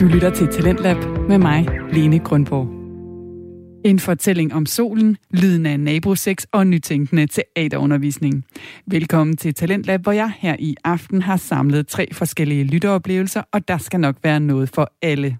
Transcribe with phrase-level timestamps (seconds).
[0.00, 0.96] Du lytter til Talentlab
[1.28, 2.68] med mig, Lene Grundborg.
[3.84, 8.44] En fortælling om solen, lyden af nabosex og nytænkende teaterundervisning.
[8.86, 13.78] Velkommen til Talentlab, hvor jeg her i aften har samlet tre forskellige lytteoplevelser, og der
[13.78, 15.38] skal nok være noget for alle.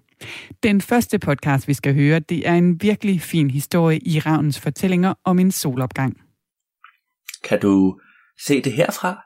[0.63, 5.13] Den første podcast, vi skal høre, det er en virkelig fin historie i Ravns fortællinger
[5.23, 6.17] om en solopgang.
[7.43, 7.99] Kan du
[8.45, 9.23] se det herfra?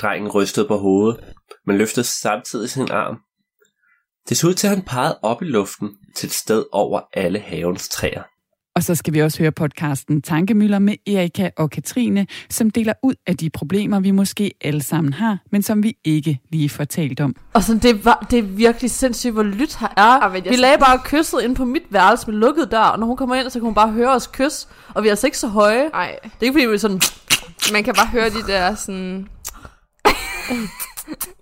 [0.00, 1.20] Drengen rystede på hovedet,
[1.66, 3.20] men løftede samtidig sin arm.
[4.28, 7.38] Det så ud til, at han pegede op i luften til et sted over alle
[7.38, 8.22] havens træer.
[8.76, 13.14] Og så skal vi også høre podcasten Tankemøller med Erika og Katrine, som deler ud
[13.26, 17.36] af de problemer, vi måske alle sammen har, men som vi ikke lige fortalt om.
[17.52, 20.28] Og sådan, det, var, det er virkelig sindssygt, hvor lyt her er.
[20.50, 23.34] Vi lagde bare kysset ind på mit værelse med lukket dør, og når hun kommer
[23.34, 24.68] ind, så kan hun bare høre os kysse.
[24.94, 25.88] Og vi er altså ikke så høje.
[25.88, 27.00] Nej, Det er ikke fordi, vi er sådan...
[27.72, 29.28] man kan bare høre de der sådan...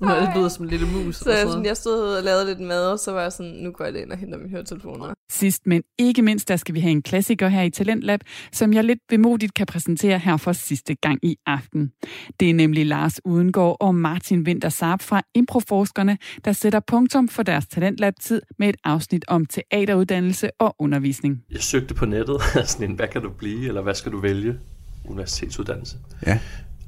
[0.00, 1.16] Er det lyder som en lille mus.
[1.16, 3.52] så eller jeg, sådan jeg stod og lavede lidt mad, og så var jeg sådan,
[3.52, 5.14] nu går jeg ind og henter mine høretelefoner.
[5.30, 8.20] Sidst, men ikke mindst, der skal vi have en klassiker her i Talentlab,
[8.52, 11.92] som jeg lidt vemodigt kan præsentere her for sidste gang i aften.
[12.40, 17.42] Det er nemlig Lars Udengård og Martin Winter Saab fra Improforskerne, der sætter punktum for
[17.42, 21.42] deres Talentlab-tid med et afsnit om teateruddannelse og undervisning.
[21.50, 24.58] Jeg søgte på nettet, sådan en, hvad kan du blive, eller hvad skal du vælge?
[25.04, 25.96] Universitetsuddannelse.
[26.26, 26.38] Ja.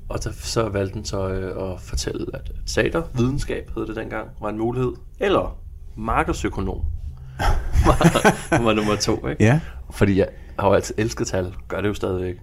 [0.09, 4.29] Og der, så valgte den så øh, at fortælle, at teater, videnskab hed det dengang,
[4.41, 4.93] var en mulighed.
[5.21, 5.59] Eller
[5.97, 6.85] markedsøkonom
[7.87, 9.45] var, var nummer to, ikke?
[9.45, 9.61] Ja.
[9.91, 12.37] Fordi jeg har jo altid elsket tal, gør det jo stadigvæk.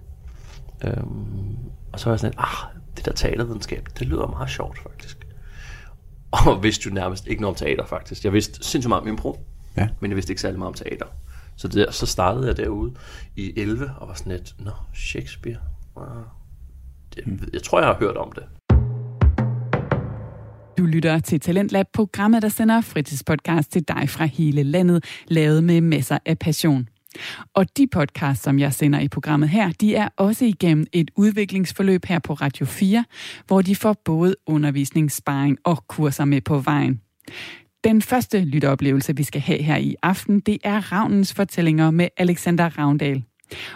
[0.84, 1.56] Øhm,
[1.92, 5.26] og så var jeg sådan, ah, det der teatervidenskab, det lyder meget sjovt faktisk.
[6.30, 8.24] Og vidste jo nærmest ikke noget om teater faktisk.
[8.24, 9.88] Jeg vidste sindssygt meget om impro, Ja.
[10.00, 11.06] men jeg vidste ikke særlig meget om teater.
[11.56, 12.94] Så der, så startede jeg derude
[13.36, 15.58] i 11 og var sådan lidt, nå, Shakespeare.
[15.96, 16.02] Det,
[17.52, 18.44] jeg tror, jeg har hørt om det.
[20.78, 25.80] Du lytter til Talentlab, programmet, der sender fritidspodcast til dig fra hele landet, lavet med
[25.80, 26.88] masser af passion.
[27.54, 32.04] Og de podcasts, som jeg sender i programmet her, de er også igennem et udviklingsforløb
[32.04, 33.04] her på Radio 4,
[33.46, 37.00] hvor de får både undervisning, sparring og kurser med på vejen.
[37.84, 42.78] Den første lytteoplevelse, vi skal have her i aften, det er Ravnens fortællinger med Alexander
[42.78, 43.22] Ravndal.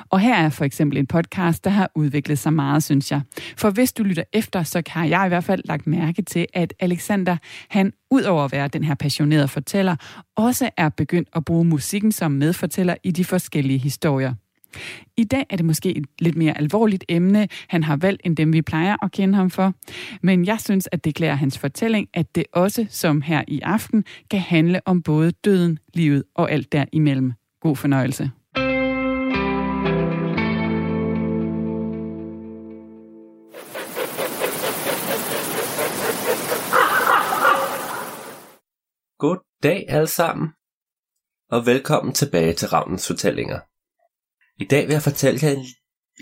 [0.09, 3.21] Og her er for eksempel en podcast, der har udviklet sig meget, synes jeg.
[3.57, 6.75] For hvis du lytter efter, så har jeg i hvert fald lagt mærke til, at
[6.81, 7.37] Alexander,
[7.69, 9.97] han udover at være den her passionerede fortæller,
[10.37, 14.35] også er begyndt at bruge musikken som medfortæller i de forskellige historier.
[15.17, 18.53] I dag er det måske et lidt mere alvorligt emne, han har valgt, end dem
[18.53, 19.75] vi plejer at kende ham for.
[20.23, 24.05] Men jeg synes, at det klæder hans fortælling, at det også, som her i aften,
[24.31, 27.33] kan handle om både døden, livet og alt derimellem.
[27.61, 28.31] God fornøjelse.
[39.19, 40.49] God dag alle sammen,
[41.51, 43.61] og velkommen tilbage til Ravnens Fortællinger.
[44.57, 45.65] I dag vil jeg fortælle jer,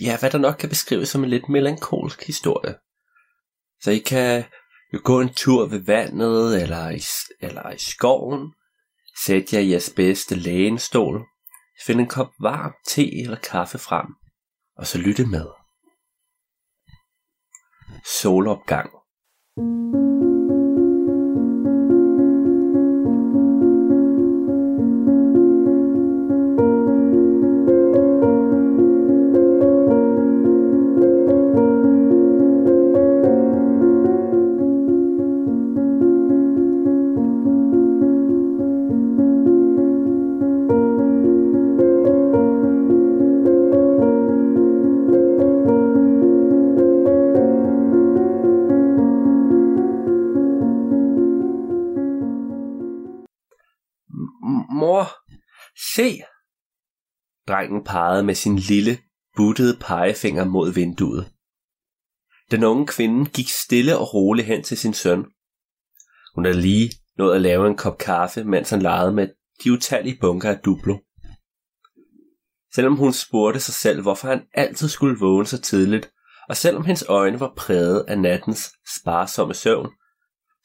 [0.00, 2.74] ja, hvad der nok kan beskrives som en lidt melankolsk historie.
[3.80, 4.44] Så I kan
[4.92, 7.00] jo gå en tur ved vandet, eller i,
[7.40, 8.54] eller i skoven,
[9.24, 11.24] sætte jer i jeres bedste lænestol,
[11.86, 14.06] finde en kop varm te eller kaffe frem,
[14.76, 15.46] og så lytte med.
[18.20, 18.90] Solopgang.
[19.58, 20.05] M-
[57.66, 58.98] Drengen pegede med sin lille,
[59.36, 61.32] buttede pegefinger mod vinduet.
[62.50, 65.24] Den unge kvinde gik stille og roligt hen til sin søn.
[66.34, 69.28] Hun havde lige nået at lave en kop kaffe, mens han legede med
[69.64, 70.98] de utallige bunker af duplo.
[72.74, 76.10] Selvom hun spurgte sig selv, hvorfor han altid skulle vågne så tidligt,
[76.48, 79.90] og selvom hendes øjne var præget af nattens sparsomme søvn,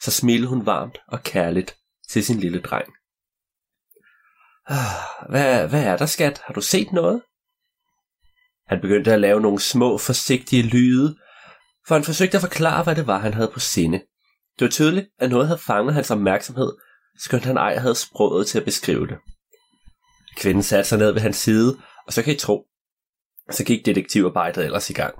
[0.01, 1.77] så smilede hun varmt og kærligt
[2.09, 2.93] til sin lille dreng.
[5.29, 6.41] Hvad, hvad er der, skat?
[6.45, 7.21] Har du set noget?
[8.67, 11.17] Han begyndte at lave nogle små, forsigtige lyde,
[11.87, 13.97] for han forsøgte at forklare, hvad det var, han havde på sinde.
[14.59, 16.71] Det var tydeligt, at noget havde fanget hans opmærksomhed,
[17.19, 19.17] skønt han ej havde sproget til at beskrive det.
[20.37, 21.77] Kvinden satte sig ned ved hans side,
[22.07, 22.65] og så kan I tro,
[23.51, 25.15] så gik detektivarbejdet ellers i gang.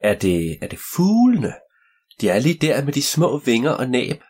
[0.00, 1.54] Er det, er det fuglene?
[2.20, 4.22] De er lige der med de små vinger og næb.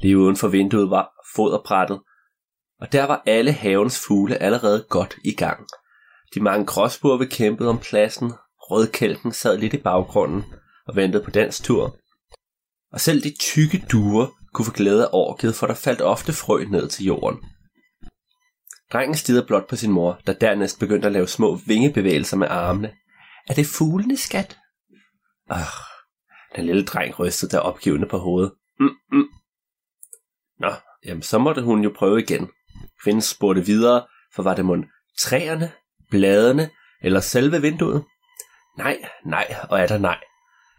[0.00, 2.00] Lige uden for vinduet var foderbrættet,
[2.82, 5.66] og der var alle havens fugle allerede godt i gang.
[6.34, 10.44] De mange gråspurve kæmpede om pladsen, rødkælken sad lidt i baggrunden
[10.86, 11.96] og ventede på dens tur.
[12.92, 16.64] Og selv de tykke duer kunne få glæde af orket, for der faldt ofte frø
[16.64, 17.38] ned til jorden.
[18.92, 22.92] Drengen stider blot på sin mor, der dernæst begyndte at lave små vingebevægelser med armene.
[23.48, 24.58] Er det fuglene, skat?
[25.50, 25.66] Ah,
[26.56, 28.52] den lille dreng rystede der opgivende på hovedet.
[28.80, 29.28] Mm, mm.
[30.58, 30.72] Nå,
[31.04, 32.50] jamen så måtte hun jo prøve igen.
[33.02, 34.84] Kvinden spurgte videre, for var det mund
[35.18, 35.72] træerne,
[36.10, 36.70] bladene
[37.02, 38.04] eller selve vinduet?
[38.78, 40.20] Nej, nej og er der nej.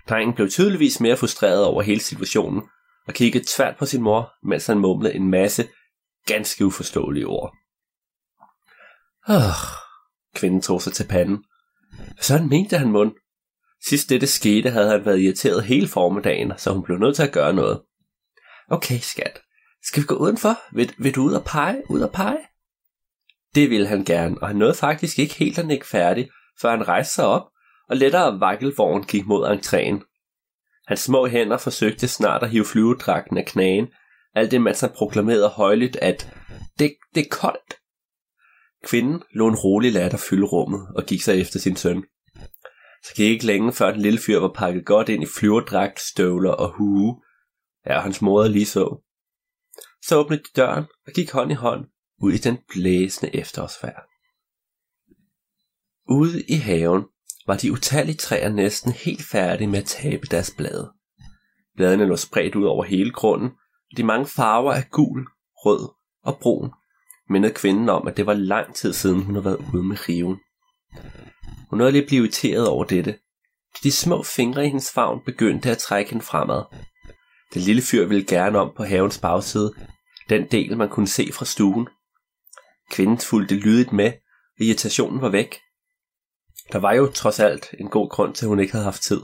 [0.10, 2.62] Drengen blev tydeligvis mere frustreret over hele situationen,
[3.08, 5.68] og kiggede tvært på sin mor, mens han mumlede en masse
[6.26, 7.56] ganske uforståelige ord.
[9.30, 9.36] Øh,
[10.36, 11.44] kvinden tog sig til panden.
[12.22, 13.16] Sådan mente han mund.
[13.86, 17.34] Sidst dette skete, havde han været irriteret hele formiddagen, så hun blev nødt til at
[17.34, 17.82] gøre noget.
[18.70, 19.40] Okay, skat.
[19.84, 20.76] Skal vi gå udenfor?
[20.76, 21.84] Vil, vil du ud og pege?
[21.90, 22.38] Ud og pege?
[23.56, 26.30] Det ville han gerne, og han nåede faktisk ikke helt at nikke færdig,
[26.62, 27.42] før han rejste sig op,
[27.90, 30.10] og lettere vakkelvogn gik mod entréen.
[30.88, 33.88] Hans små hænder forsøgte snart at hive flyvedragten af knagen,
[34.36, 36.34] alt det mens han proklamerede højligt, at
[36.80, 37.74] det, det er koldt.
[38.84, 42.04] Kvinden lå en rolig latter fylde rummet og gik sig efter sin søn.
[43.04, 46.52] Så gik ikke længe før den lille fyr var pakket godt ind i flyverdragt, støvler
[46.52, 47.22] og hue.
[47.88, 49.04] Ja, hans moder lige så.
[50.08, 51.86] Så åbnede de døren og gik hånd i hånd
[52.22, 54.04] ud i den blæsende efterårsfærd.
[56.10, 57.04] Ude i haven
[57.48, 60.94] var de utallige træer næsten helt færdige med at tabe deres blade.
[61.76, 63.50] Bladene lå spredt ud over hele grunden,
[63.92, 65.90] og de mange farver af gul, rød
[66.24, 66.72] og brun
[67.30, 70.40] mindede kvinden om, at det var lang tid siden, hun havde været ude med riven.
[71.70, 73.16] Hun nåede lige blive irriteret over dette.
[73.84, 76.64] De små fingre i hendes favn begyndte at trække hende fremad.
[77.54, 79.74] Den lille fyr ville gerne om på havens bagside,
[80.30, 81.88] den del man kunne se fra stuen.
[82.92, 84.12] Kvinden fulgte lydigt med,
[84.60, 85.60] og irritationen var væk.
[86.72, 89.22] Der var jo trods alt en god grund til, at hun ikke havde haft tid.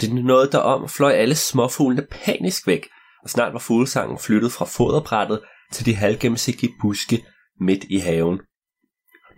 [0.00, 2.88] Det nåede derom fløj alle småfuglene panisk væk,
[3.22, 5.40] og snart var fuglesangen flyttet fra foderbrættet
[5.72, 7.24] til de halvgennemsigtige buske
[7.60, 8.40] midt i haven.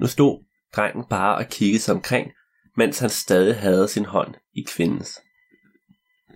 [0.01, 0.45] Nu stod
[0.77, 2.31] drengen bare og kiggede sig omkring,
[2.77, 5.21] mens han stadig havde sin hånd i kvindens.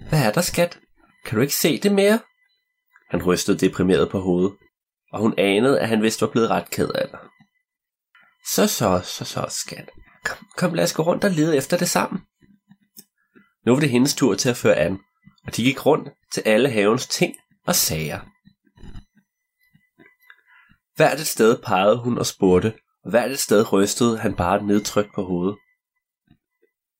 [0.09, 0.79] Hvad er der, skat?
[1.25, 2.19] Kan du ikke se det mere?
[3.11, 4.57] Han rystede deprimeret på hovedet,
[5.13, 7.19] og hun anede, at han vist var blevet ret ked af det.
[8.55, 9.91] Så så, så så, skat.
[10.25, 12.21] Kom, kom lad os gå rundt og lede efter det sammen.
[13.67, 14.99] Nu var det hendes tur til at føre an,
[15.47, 17.35] og de gik rundt til alle havens ting
[17.67, 18.21] og sager.
[20.97, 22.75] Hvert et sted pegede hun og spurgte,
[23.05, 25.57] og hvert et sted rystede han bare nedtrykt på hovedet.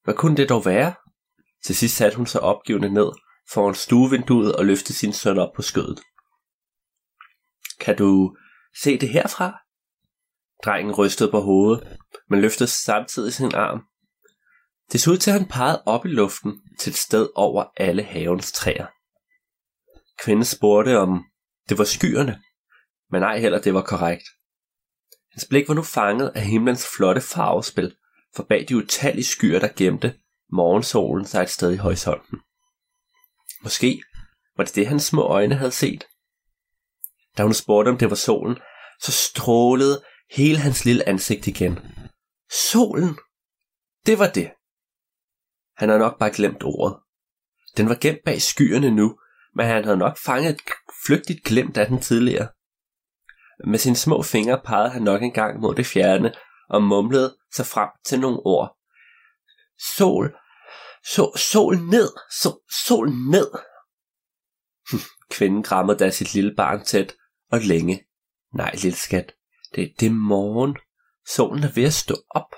[0.05, 0.95] Hvad kunne det dog være?
[1.65, 3.09] Til sidst satte hun sig opgivende ned
[3.53, 6.01] foran stuevinduet og løftede sin søn op på skødet.
[7.81, 8.37] Kan du
[8.83, 9.59] se det herfra?
[10.65, 11.99] Drengen rystede på hovedet,
[12.31, 13.81] men løftede samtidig sin arm.
[14.93, 18.03] Det så ud til, at han pegede op i luften til et sted over alle
[18.03, 18.87] havens træer.
[20.19, 21.25] Kvinden spurgte, om
[21.69, 22.43] det var skyerne,
[23.11, 24.25] men ej heller det var korrekt.
[25.33, 27.97] Hans blik var nu fanget af himlens flotte farvespil,
[28.37, 30.15] for bag de utallige skyer, der gemte
[30.53, 32.39] morgensolen sig et sted i horisonten.
[33.63, 34.03] Måske
[34.57, 36.05] var det det, hans små øjne havde set.
[37.37, 38.57] Da hun spurgte, om det var solen,
[39.01, 41.79] så strålede hele hans lille ansigt igen.
[42.71, 43.19] Solen!
[44.07, 44.51] Det var det.
[45.77, 46.97] Han havde nok bare glemt ordet.
[47.77, 49.19] Den var gemt bag skyerne nu,
[49.55, 50.61] men han havde nok fanget et
[51.07, 52.49] flygtigt glemt af den tidligere.
[53.67, 56.35] Med sine små fingre pegede han nok engang mod det fjerne
[56.69, 58.77] og mumlede sig frem til nogle ord.
[59.97, 60.37] Sol,
[61.15, 62.11] sol, sol ned,
[62.43, 63.51] sol, sol ned.
[65.31, 67.15] Kvinden krammer da sit lille barn tæt
[67.53, 68.05] og længe.
[68.55, 69.33] Nej, lille skat,
[69.75, 70.77] det er det morgen.
[71.27, 72.55] Solen er ved at stå op.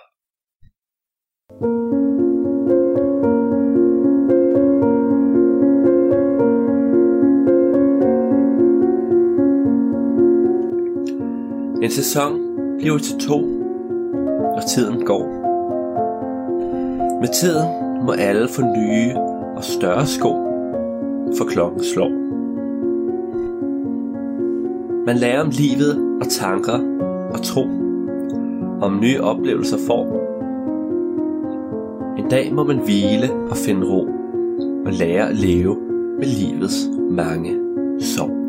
[11.83, 12.41] En sæson
[12.79, 13.39] bliver til to,
[14.57, 15.41] og tiden går.
[17.21, 19.17] Med tiden må alle få nye
[19.57, 20.33] og større sko,
[21.37, 22.17] for klokken slår.
[25.07, 26.81] Man lærer om livet og tanker
[27.33, 27.65] og tro,
[28.83, 30.05] om nye oplevelser får.
[32.19, 34.03] En dag må man hvile og finde ro,
[34.87, 35.77] og lære at leve
[36.19, 37.57] med livets mange
[38.01, 38.40] sorg.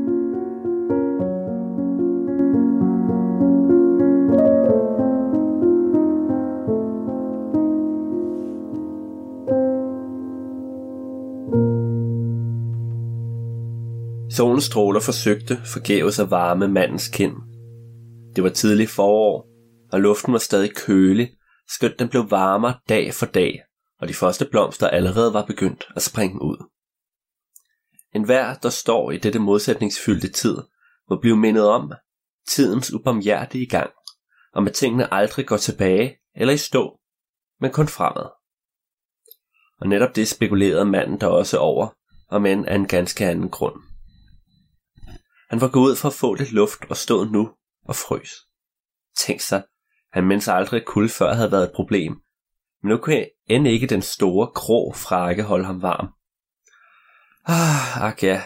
[14.35, 17.35] Solens stråler forsøgte forgæves at varme mandens kind.
[18.35, 19.47] Det var tidlig forår,
[19.91, 21.31] og luften var stadig kølig,
[21.69, 23.59] skønt den blev varmere dag for dag,
[23.99, 26.57] og de første blomster allerede var begyndt at springe ud.
[28.15, 30.57] En hver, der står i dette modsætningsfyldte tid,
[31.09, 31.91] må blive mindet om
[32.49, 33.91] tidens ubarmhjertige gang,
[34.53, 36.99] og med tingene aldrig går tilbage eller i stå,
[37.61, 38.29] men kun fremad.
[39.81, 41.87] Og netop det spekulerede manden der også over,
[42.29, 43.90] og men af en ganske anden grund.
[45.51, 47.51] Han var gået ud for at få lidt luft og stod nu
[47.85, 48.29] og frøs.
[49.17, 49.63] Tænk sig,
[50.13, 52.11] han mens aldrig kul før havde været et problem,
[52.83, 56.07] men nu kunne end ikke den store, grå frakke holde ham varm.
[57.45, 58.41] Ah, ak ja,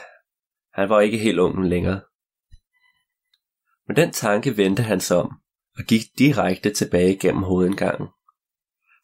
[0.74, 2.02] han var ikke helt ungen længere.
[3.88, 5.32] Men den tanke vendte han sig om,
[5.78, 8.08] og gik direkte tilbage gennem hovedindgangen.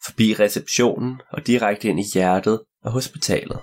[0.06, 3.60] Forbi receptionen og direkte ind i hjertet af hospitalet.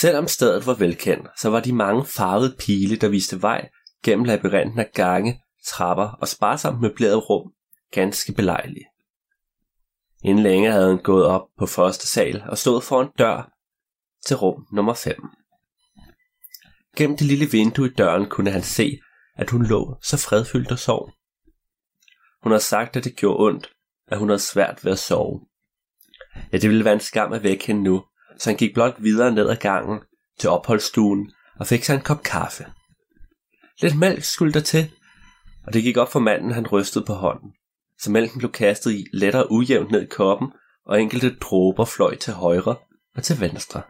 [0.00, 3.68] Selvom stedet var velkendt, så var de mange farvede pile, der viste vej
[4.04, 7.52] gennem labyrinten af gange, trapper og sparsomt møblerede rum,
[7.92, 8.86] ganske belejlige.
[10.24, 13.50] Inden længe havde han gået op på første sal og stod foran dør
[14.26, 15.14] til rum nummer 5.
[16.96, 18.98] Gennem det lille vindue i døren kunne han se,
[19.36, 21.12] at hun lå så fredfyldt og sov.
[22.42, 23.70] Hun havde sagt, at det gjorde ondt,
[24.08, 25.46] at hun havde svært ved at sove.
[26.52, 28.04] Ja, det ville være en skam at vække hende nu,
[28.38, 30.00] så han gik blot videre ned ad gangen
[30.38, 32.66] til opholdsstuen og fik sig en kop kaffe.
[33.80, 34.90] Lidt mælk skulle der til,
[35.66, 37.52] og det gik op for manden, han rystede på hånden.
[38.00, 40.52] Så mælken blev kastet i lettere ujævnt ned i koppen,
[40.86, 42.76] og enkelte dråber fløj til højre
[43.14, 43.82] og til venstre.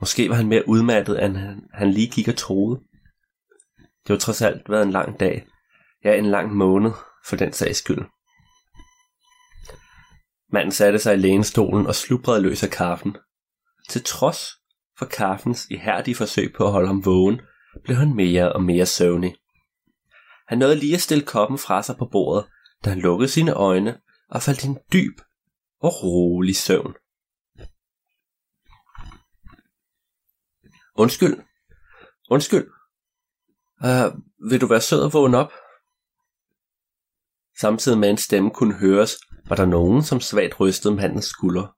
[0.00, 2.80] Måske var han mere udmattet, end han, han lige gik og troede.
[3.78, 5.46] Det var trods alt været en lang dag.
[6.04, 6.90] Ja, en lang måned,
[7.26, 8.04] for den sags skyld.
[10.52, 13.16] Manden satte sig i lænestolen og slubrede løs af kaffen.
[13.88, 14.38] Til trods
[14.98, 17.40] for kaffens ihærdige forsøg på at holde ham vågen,
[17.84, 19.34] blev han mere og mere søvnig.
[20.48, 22.46] Han nåede lige at stille koppen fra sig på bordet,
[22.84, 25.20] da han lukkede sine øjne og faldt i en dyb
[25.80, 26.94] og rolig søvn.
[30.94, 31.42] Undskyld.
[32.30, 32.66] Undskyld.
[33.84, 34.18] Uh,
[34.50, 35.52] vil du være sød og vågne op?
[37.60, 39.16] Samtidig med en stemme kunne høres,
[39.48, 41.76] var der nogen, som svagt rystede mandens skulder.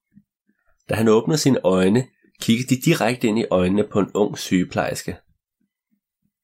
[0.88, 2.08] Da han åbnede sine øjne,
[2.40, 5.16] kiggede de direkte ind i øjnene på en ung sygeplejerske.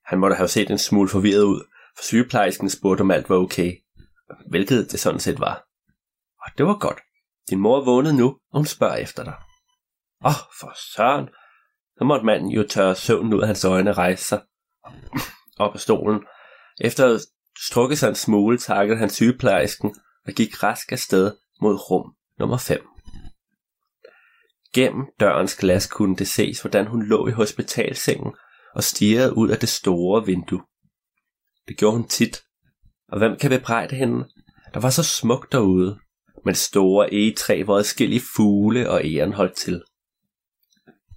[0.05, 1.61] Han måtte have set en smule forvirret ud,
[1.97, 3.73] for sygeplejersken spurgte om alt var okay,
[4.49, 5.67] hvilket det sådan set var.
[6.47, 6.99] Og det var godt.
[7.51, 9.35] Din mor er vågnet nu, og hun spørger efter dig.
[10.25, 11.29] Åh, oh, for søren.
[11.99, 14.41] Så måtte manden jo tørre søvnen ud af hans øjne rejse sig
[15.59, 16.21] op af stolen.
[16.81, 17.21] Efter at
[17.69, 19.95] strukket sig en smule, takkede han sygeplejersken
[20.27, 22.87] og gik rask afsted mod rum nummer 5.
[24.75, 28.35] Gennem dørens glas kunne det ses, hvordan hun lå i hospitalsengen
[28.75, 30.63] og stirrede ud af det store vindue.
[31.69, 32.43] Det gjorde hun tit,
[33.09, 34.29] og hvem kan bebrejde hende?
[34.75, 35.99] Der var så smukt derude,
[36.45, 39.83] med det store egetræ, hvor adskillige fugle og æren holdt til.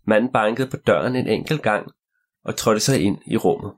[0.08, 1.92] Manden bankede på døren en enkelt gang
[2.44, 3.74] og trådte sig ind i rummet.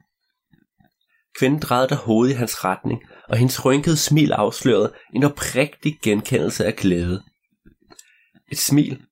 [1.39, 6.65] Kvinden drejede der hovedet i hans retning, og hendes rynkede smil afslørede en oprigtig genkendelse
[6.65, 7.23] af glæde.
[8.51, 9.05] Et smil,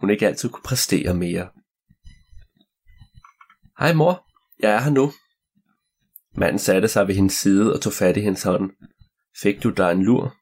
[0.00, 1.48] hun ikke altid kunne præstere mere.
[3.78, 4.26] Hej mor,
[4.60, 5.12] jeg er her nu.
[6.34, 8.70] Manden satte sig ved hendes side og tog fat i hendes hånd.
[9.42, 10.36] Fik du dig en lur?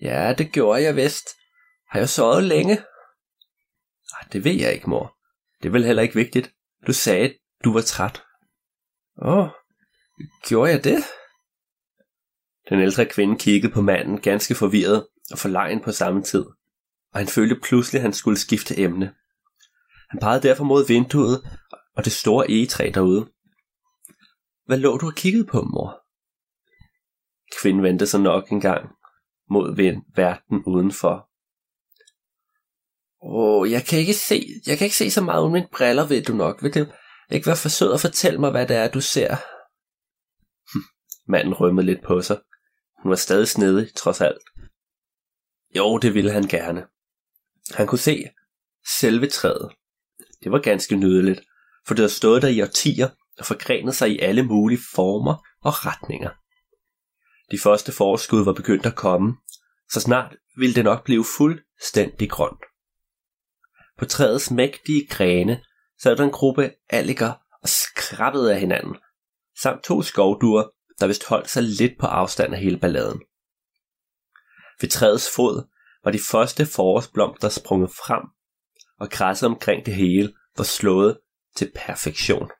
[0.00, 1.28] Ja, det gjorde jeg vist.
[1.90, 2.78] Har jeg sovet længe?
[4.12, 5.16] Ah, det ved jeg ikke, mor.
[5.62, 6.52] Det er vel heller ikke vigtigt.
[6.86, 8.22] Du sagde, du var træt.
[9.22, 9.48] Åh, oh,
[10.48, 11.04] gjorde jeg det?
[12.68, 16.44] Den ældre kvinde kiggede på manden ganske forvirret og forlegen på samme tid,
[17.12, 19.14] og han følte pludselig, at han skulle skifte emne.
[20.10, 21.42] Han pegede derfor mod vinduet
[21.96, 23.28] og det store egetræ derude.
[24.66, 26.02] Hvad lå du og kiggede på, mor?
[27.60, 28.88] Kvinden vendte sig nok en gang
[29.50, 29.76] mod
[30.16, 31.28] verden udenfor.
[33.22, 36.22] Åh, jeg kan ikke se, jeg kan ikke se så meget uden mine briller, ved
[36.22, 36.62] du nok.
[36.62, 36.86] Vil du
[37.30, 39.36] ikke være for sød at fortælle mig, hvad det er, du ser?
[41.28, 42.40] Manden rømmede lidt på sig.
[43.02, 44.42] Hun var stadig snedig, trods alt.
[45.76, 46.86] Jo, det ville han gerne.
[47.74, 48.24] Han kunne se
[49.00, 49.72] selve træet.
[50.42, 51.40] Det var ganske nydeligt,
[51.86, 55.86] for det havde stået der i årtier og forgrenet sig i alle mulige former og
[55.86, 56.30] retninger.
[57.50, 59.36] De første forskud var begyndt at komme,
[59.90, 62.64] så snart ville det nok blive fuldstændig grønt.
[63.98, 65.64] På træets mægtige grene
[66.02, 68.96] sad der en gruppe alliger og skrabbede af hinanden,
[69.62, 70.64] samt to skovduer,
[71.00, 73.22] der vist holdt sig lidt på afstand af hele balladen.
[74.80, 75.68] Ved træets fod
[76.04, 78.22] var de første forårsblomster sprunget frem,
[78.98, 81.18] og græsset omkring det hele var slået
[81.56, 82.50] til perfektion.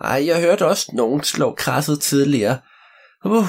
[0.00, 2.60] Ej, jeg hørte også nogen slå græsset tidligere.
[3.24, 3.48] Uh,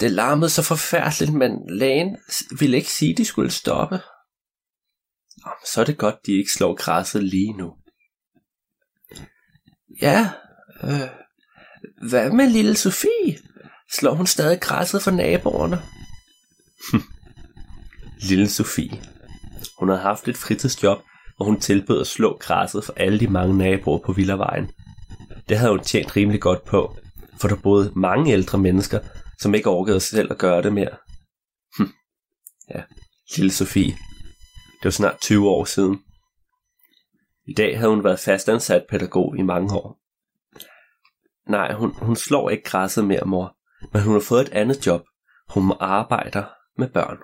[0.00, 2.16] det larmede så forfærdeligt, men lægen
[2.58, 4.00] ville ikke sige, at de skulle stoppe.
[5.44, 7.76] Nå, så er det godt, de ikke slår græsset lige nu.
[10.02, 10.32] Ja,
[10.82, 11.10] øh,
[12.02, 13.38] hvad med lille Sofie?
[13.92, 15.82] Slår hun stadig græsset for naboerne?
[18.28, 19.02] lille Sofie.
[19.78, 20.98] Hun havde haft et fritidsjob,
[21.36, 24.70] hvor hun tilbød at slå græsset for alle de mange naboer på Villavejen.
[25.48, 26.96] Det havde hun tjent rimelig godt på,
[27.40, 29.00] for der boede mange ældre mennesker,
[29.40, 30.96] som ikke orkede selv at gøre det mere.
[31.78, 31.92] Hm.
[32.74, 32.82] Ja,
[33.36, 33.92] lille Sofie.
[34.78, 35.98] Det var snart 20 år siden.
[37.46, 39.97] I dag havde hun været fastansat pædagog i mange år.
[41.48, 43.56] Nej, hun, hun slår ikke græsset mere, mor,
[43.92, 45.02] men hun har fået et andet job.
[45.48, 46.44] Hun arbejder
[46.78, 47.18] med børn.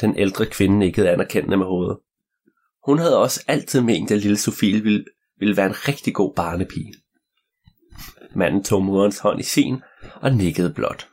[0.00, 1.98] Den ældre kvinde nikkede anerkendende med hovedet.
[2.86, 5.04] Hun havde også altid ment, at lille Sofie ville,
[5.38, 6.94] ville være en rigtig god barnepige.
[8.34, 9.82] Manden tog moderens hånd i sin
[10.14, 11.08] og nikkede blot.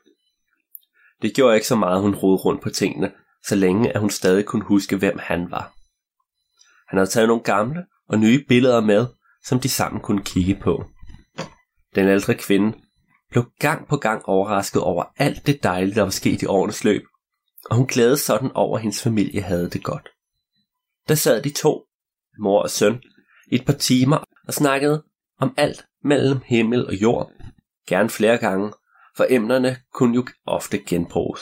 [1.21, 3.11] Det gjorde ikke så meget, hun rodede rundt på tingene,
[3.45, 5.73] så længe at hun stadig kunne huske, hvem han var.
[6.87, 9.07] Han havde taget nogle gamle og nye billeder med,
[9.47, 10.85] som de sammen kunne kigge på.
[11.95, 12.77] Den ældre kvinde
[13.29, 17.01] blev gang på gang overrasket over alt det dejlige, der var sket i årenes løb,
[17.69, 20.09] og hun glædede sådan over, at hendes familie havde det godt.
[21.07, 21.85] Der sad de to,
[22.39, 23.01] mor og søn,
[23.51, 25.03] i et par timer og snakkede
[25.39, 27.31] om alt mellem himmel og jord,
[27.87, 28.73] gerne flere gange,
[29.17, 31.41] for emnerne kunne jo ofte genbruges.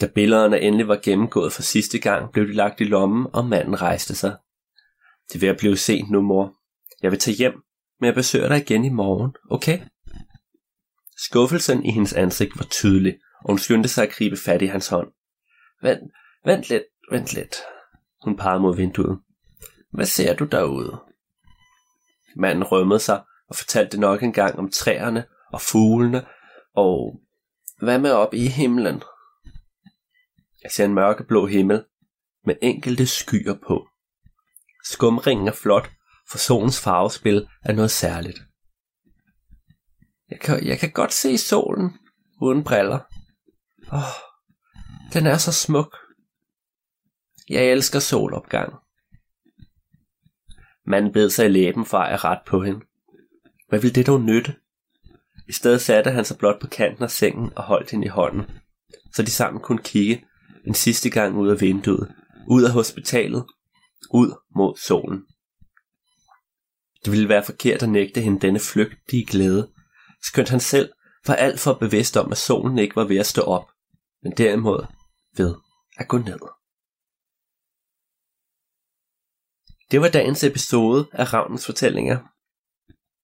[0.00, 3.82] Da billederne endelig var gennemgået for sidste gang, blev de lagt i lommen, og manden
[3.82, 4.36] rejste sig.
[5.32, 6.54] Det vil at blive sent nu, mor.
[7.02, 7.62] Jeg vil tage hjem,
[8.00, 9.80] men jeg besøger dig igen i morgen, okay?
[11.16, 14.88] Skuffelsen i hendes ansigt var tydelig, og hun skyndte sig at gribe fat i hans
[14.88, 15.08] hånd.
[15.82, 16.12] Vent,
[16.44, 17.56] vent lidt, vent lidt.
[18.24, 19.18] Hun pegede mod vinduet.
[19.92, 21.00] Hvad ser du derude?
[22.36, 26.26] Manden rømmede sig og fortalte nok en gang om træerne og fuglene,
[26.74, 27.20] og
[27.80, 29.02] hvad med op i himlen?
[30.62, 31.84] Jeg ser en mørkeblå himmel
[32.44, 33.88] med enkelte skyer på.
[34.92, 35.90] Skumringen er flot,
[36.30, 38.38] for solens farvespil er noget særligt.
[40.30, 41.98] Jeg kan, jeg kan godt se solen
[42.42, 42.98] uden briller.
[43.92, 44.14] Åh, oh,
[45.12, 45.96] den er så smuk.
[47.48, 48.72] Jeg elsker solopgang.
[50.86, 52.80] Manden bed sig i læben for at ret på hende.
[53.68, 54.56] Hvad ville det dog nytte?
[55.48, 58.44] I stedet satte han sig blot på kanten af sengen og holdt hende i hånden,
[59.14, 60.24] så de sammen kunne kigge
[60.66, 62.14] en sidste gang ud af vinduet,
[62.48, 63.44] ud af hospitalet,
[64.10, 65.26] ud mod solen.
[67.04, 69.72] Det ville være forkert at nægte hende denne flygtige glæde,
[70.22, 70.92] skønt han selv
[71.26, 73.70] var alt for bevidst om, at solen ikke var ved at stå op,
[74.22, 74.86] men derimod
[75.36, 75.54] ved
[75.96, 76.38] at gå ned.
[79.90, 82.18] Det var dagens episode af Ravnens fortællinger.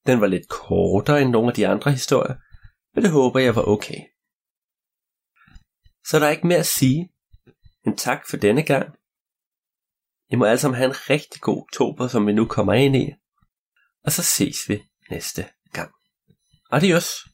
[0.06, 2.34] Den var lidt kortere end nogle af de andre historier,
[2.94, 4.00] men det håber jeg var okay.
[6.06, 7.12] Så der er ikke mere at sige,
[7.86, 8.94] end tak for denne gang.
[10.30, 13.12] I må alle sammen have en rigtig god oktober, som vi nu kommer ind i.
[14.04, 15.90] Og så ses vi næste gang.
[16.70, 17.33] Adios!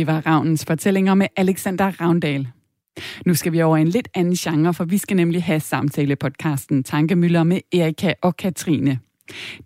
[0.00, 2.48] Det var Ravnens fortællinger med Alexander Ravndal.
[3.26, 7.44] Nu skal vi over en lidt anden genre, for vi skal nemlig have samtale-podcasten Tankemøller
[7.44, 8.98] med Erika og Katrine.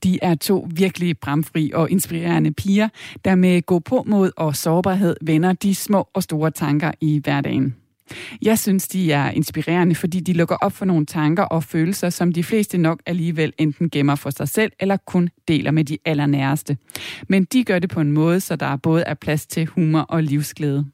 [0.05, 2.89] De er to virkelig bramfri og inspirerende piger,
[3.25, 7.75] der med gå på mod og sårbarhed vender de små og store tanker i hverdagen.
[8.43, 12.33] Jeg synes, de er inspirerende, fordi de lukker op for nogle tanker og følelser, som
[12.33, 16.77] de fleste nok alligevel enten gemmer for sig selv eller kun deler med de allernæreste.
[17.29, 20.23] Men de gør det på en måde, så der både er plads til humor og
[20.23, 20.87] livsglæde.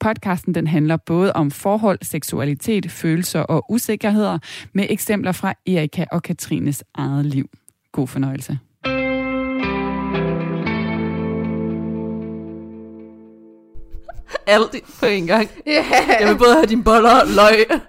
[0.00, 4.38] Podcasten den handler både om forhold, seksualitet, følelser og usikkerheder
[4.72, 7.50] med eksempler fra Erika og Katrines eget liv.
[7.92, 8.58] God fornøjelse.
[14.46, 15.48] Alt på en gang.
[15.66, 15.84] Ja.
[16.20, 17.80] Jeg vil både have dine boller, løg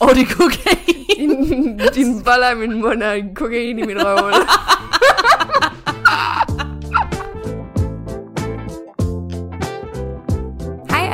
[0.00, 1.78] og det kokain.
[1.94, 4.32] Din boller i min mund og kokain i min røv.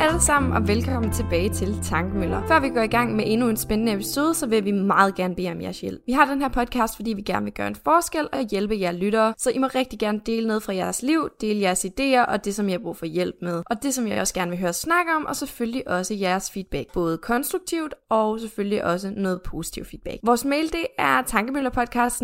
[0.01, 2.47] alle sammen, og velkommen tilbage til Tankemøller.
[2.47, 5.35] Før vi går i gang med endnu en spændende episode, så vil vi meget gerne
[5.35, 6.01] bede om jeres hjælp.
[6.05, 8.91] Vi har den her podcast, fordi vi gerne vil gøre en forskel og hjælpe jer
[8.91, 12.45] lyttere, så I må rigtig gerne dele noget fra jeres liv, dele jeres idéer og
[12.45, 13.63] det, som I har brug for hjælp med.
[13.65, 16.93] Og det, som jeg også gerne vil høre snakke om, og selvfølgelig også jeres feedback.
[16.93, 20.17] Både konstruktivt og selvfølgelig også noget positiv feedback.
[20.23, 22.21] Vores mail, det er tankemøllerpodcast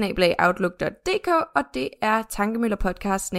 [1.56, 3.34] og det er tankemøllerpodcast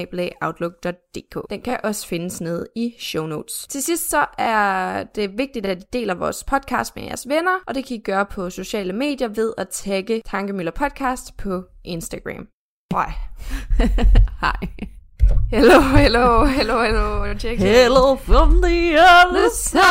[1.51, 3.67] Den kan også findes nede i show notes.
[3.69, 7.75] Til sidst så er det vigtigt, at I deler vores podcast med jeres venner, og
[7.75, 12.47] det kan I gøre på sociale medier ved at tagge Tankemøller Podcast på Instagram.
[12.93, 13.13] Hej.
[14.41, 14.57] Hej.
[15.51, 17.35] Hello, hello, hello, hello.
[17.39, 17.61] Check.
[17.61, 19.83] Hello from the other side.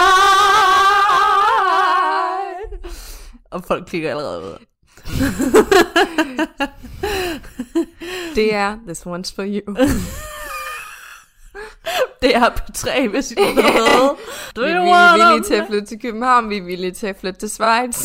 [3.52, 4.58] Og folk klikker allerede ud.
[8.36, 9.76] Det er This One's For You.
[12.21, 14.15] Det er P3, hvis I ved.
[14.56, 17.39] Do Vi, er villige til at flytte til København, vi er villige til at flytte
[17.39, 17.97] til Schweiz.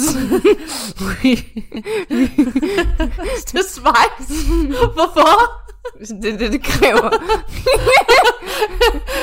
[3.51, 4.45] til Schweiz?
[4.95, 5.63] Hvorfor?
[6.23, 7.11] det er det, det kræver.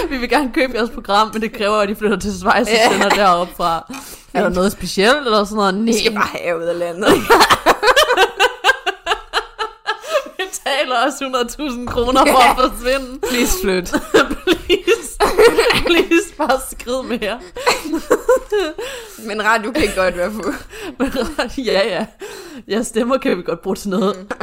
[0.10, 2.92] Vi vil gerne købe jeres program, men det kræver, at I flytter til Schweiz og
[2.92, 3.94] sender deroppe fra.
[4.34, 5.74] Er der noget specielt eller sådan noget?
[5.74, 7.08] Nej, Vi skal bare have ud af landet.
[10.50, 13.20] Betaler os 100.000 kroner for at forsvinde.
[13.20, 13.90] Please flyt.
[14.68, 15.18] please,
[15.86, 17.40] please, bare skrid mere.
[19.28, 20.54] Men radio kan godt være på.
[21.00, 21.12] Men,
[21.58, 22.06] ja, ja.
[22.70, 24.16] Jeres stemmer kan vi godt bruge til noget.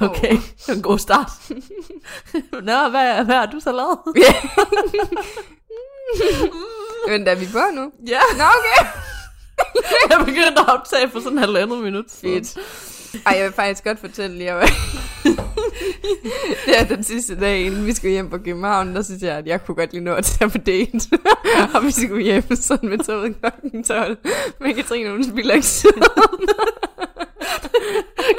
[0.00, 0.36] okay,
[0.68, 1.30] er en god start.
[2.52, 3.98] Nå, hvad, hvad har du så lavet?
[7.08, 7.92] Men er vi på nu?
[8.06, 8.86] Ja, Nå, okay.
[10.10, 12.04] jeg begyndte at optage for sådan en halvandet minut.
[12.20, 12.58] Fedt.
[13.26, 14.70] Ej, jeg vil faktisk godt fortælle lige, at
[16.66, 19.46] det er den sidste dag, inden vi skulle hjem på København, der synes jeg, at
[19.46, 21.00] jeg kunne godt lige nå at tage på date.
[21.74, 24.16] og vi skulle hjem sådan med toget klokken 12.
[24.60, 25.90] Men Katrine, hun spiller ikke tid.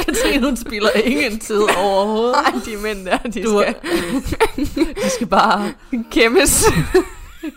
[0.05, 2.35] Katrine, hun spiller ingen tid overhovedet.
[2.43, 3.75] Nej, de mænd der, de Du skal
[5.03, 5.73] De skal bare
[6.11, 6.65] kæmmes.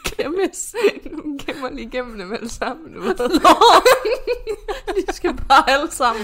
[0.04, 0.74] Kæmmes.
[1.22, 2.94] Hun kæmmer lige igennem dem alle sammen.
[3.02, 3.14] Ved.
[5.08, 6.22] De skal bare alle sammen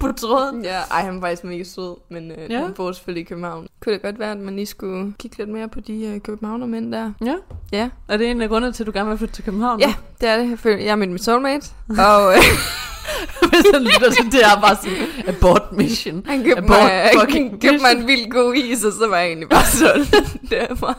[0.00, 0.64] på tråden.
[0.64, 2.58] Ja, ej, han var faktisk mega sød, men øh, Ja.
[2.62, 3.66] han bor selvfølgelig i København.
[3.82, 6.92] Kunne det godt være, at man lige skulle kigge lidt mere på de øh, københavnermænd
[6.92, 7.12] der?
[7.24, 7.34] Ja.
[7.72, 7.88] Ja.
[8.08, 9.80] Er det en af grundene til, at du gerne vil flytte til København?
[9.80, 10.50] Ja, det er det.
[10.50, 12.42] Jeg føler- Jeg er min soulmate, og øh,
[13.50, 14.96] Hvis han lytter til det, er bare sådan,
[15.36, 16.22] abort mission.
[16.26, 19.16] han købte Abort mig, fucking han købte mig en vild god is, og så var
[19.16, 20.06] jeg egentlig bare sådan
[20.50, 20.94] derfra.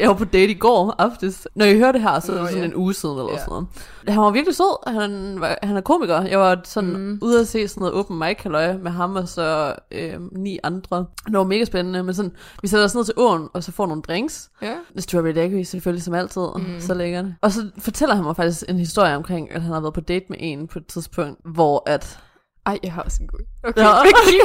[0.00, 1.48] Jeg var på date i går aftes.
[1.54, 2.68] Når I hører det her, så er det Nå, sådan ja.
[2.68, 3.38] en uge siden eller Ja.
[3.38, 3.66] sådan noget.
[4.08, 4.90] Han var virkelig sød.
[5.00, 6.22] Han, var, han er komiker.
[6.22, 6.90] Jeg var sådan.
[6.96, 7.18] Mm.
[7.22, 10.96] ude at se sådan noget open mic halløj med ham og så øh, ni andre.
[11.26, 12.02] Det var mega spændende.
[12.02, 14.50] Men sådan, vi sætter os ned til åen, og så får nogle drinks.
[14.62, 14.72] Ja.
[14.98, 16.42] Strawberry daiquiri selvfølgelig som altid.
[16.56, 16.64] Mm.
[16.80, 17.24] Så lækkert.
[17.42, 20.24] Og så fortæller han mig faktisk en historie omkring, at han har været på date
[20.28, 22.18] med en på et tidspunkt, hvor at
[22.66, 23.82] Ej, jeg har også en god Okay,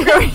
[0.12, 0.32] going.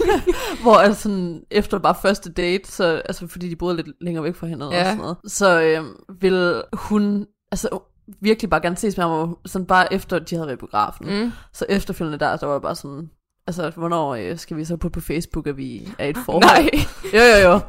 [0.62, 4.34] Hvor altså sådan, efter bare første date, så, altså fordi de boede lidt længere væk
[4.34, 4.80] fra hinanden Ja.
[4.80, 7.78] og sådan noget, så øhm, ville hun, altså
[8.20, 11.06] virkelig bare gerne ses med ham, og sådan bare efter de havde været i biografen.
[11.06, 11.12] Mm.
[11.24, 11.32] Mm.
[11.52, 13.10] Så efterfølgende der, der var jeg bare sådan,
[13.46, 16.44] altså hvornår øh, skal vi så putte på Facebook, at vi er i et forhold?
[16.44, 16.70] Nej.
[17.14, 17.60] Jo, jo, jo.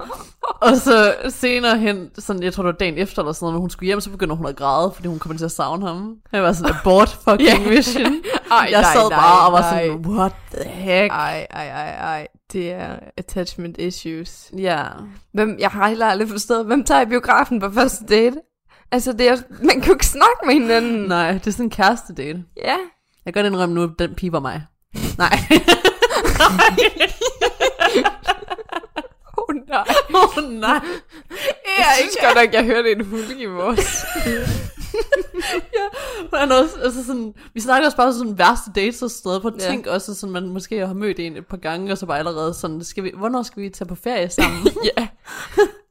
[0.62, 3.60] Og så senere hen, sådan, jeg tror det var dagen efter eller sådan noget, når
[3.60, 6.16] hun skulle hjem, så begynder hun at græde, fordi hun kommer til at savne ham.
[6.32, 8.06] Jeg var sådan, abort fucking mission.
[8.52, 9.88] Ej, jeg nej, sad nej, bare og var nej.
[9.88, 11.12] sådan, what the heck?
[11.14, 12.28] Ej, ej, ej, ej.
[12.54, 14.52] Det er attachment issues.
[14.58, 14.84] Ja.
[15.34, 18.38] Hvem, jeg har heller aldrig forstået, hvem tager i biografen på første date?
[18.92, 21.08] Altså, det er, man kan jo ikke snakke med hinanden.
[21.08, 22.44] Nej, det er sådan en kæreste date.
[22.58, 22.76] Ja.
[23.26, 24.62] Jeg kan godt indrømme nu, at den pige var mig.
[25.18, 25.38] Nej.
[29.38, 29.86] Åh, oh, nej.
[30.16, 30.80] Åh oh, nej.
[31.78, 34.06] Jeg synes godt nok, jeg hørte en hul i vores.
[36.32, 39.42] Men også, altså sådan, vi snakker også bare sådan værste dates og sådan noget.
[39.42, 39.68] På Ja.
[39.70, 42.54] tænk også, sådan, man måske har mødt en et par gange, og så bare allerede
[42.54, 44.68] sådan, skal vi, hvornår skal vi tage på ferie sammen?
[44.98, 45.08] ja.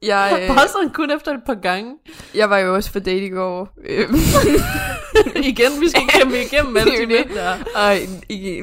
[0.03, 1.95] Jeg, øh, kun efter et par gange.
[2.35, 3.69] jeg var jo også på date i går.
[5.51, 7.55] Igen, vi skal igennem igennem alle Det de der.
[7.75, 7.97] og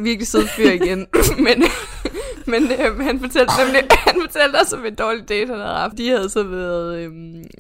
[0.04, 1.08] virkelig sød fyr igen.
[1.46, 1.64] men
[2.54, 5.98] men øh, han, fortalte, nemlig, han fortalte også om en dårlig date, han havde haft.
[5.98, 7.12] De havde så været øh,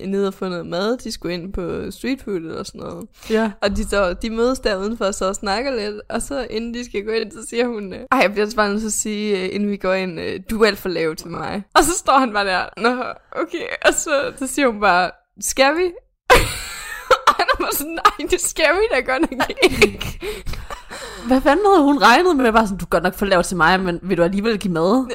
[0.07, 0.97] nede og få noget mad.
[0.97, 3.07] De skulle ind på street food eller sådan noget.
[3.29, 3.51] Ja.
[3.61, 6.85] Og de, så, de mødes der udenfor så og snakker lidt, og så inden de
[6.85, 9.43] skal gå ind, så siger hun, øh, ej, jeg bliver bare nødt til at sige,
[9.43, 11.63] øh, inden vi går ind, øh, du er alt for lav til mig.
[11.75, 15.77] Og så står han bare der, nå, okay, og så, så siger hun bare, skal
[15.77, 15.91] vi?
[17.49, 20.19] han bare sådan, nej, det skal vi da godt nok ikke.
[21.27, 22.51] hvad fanden havde hun regnet med?
[22.51, 25.05] Bare sådan, du godt nok få lavet til mig, men vil du alligevel give mad?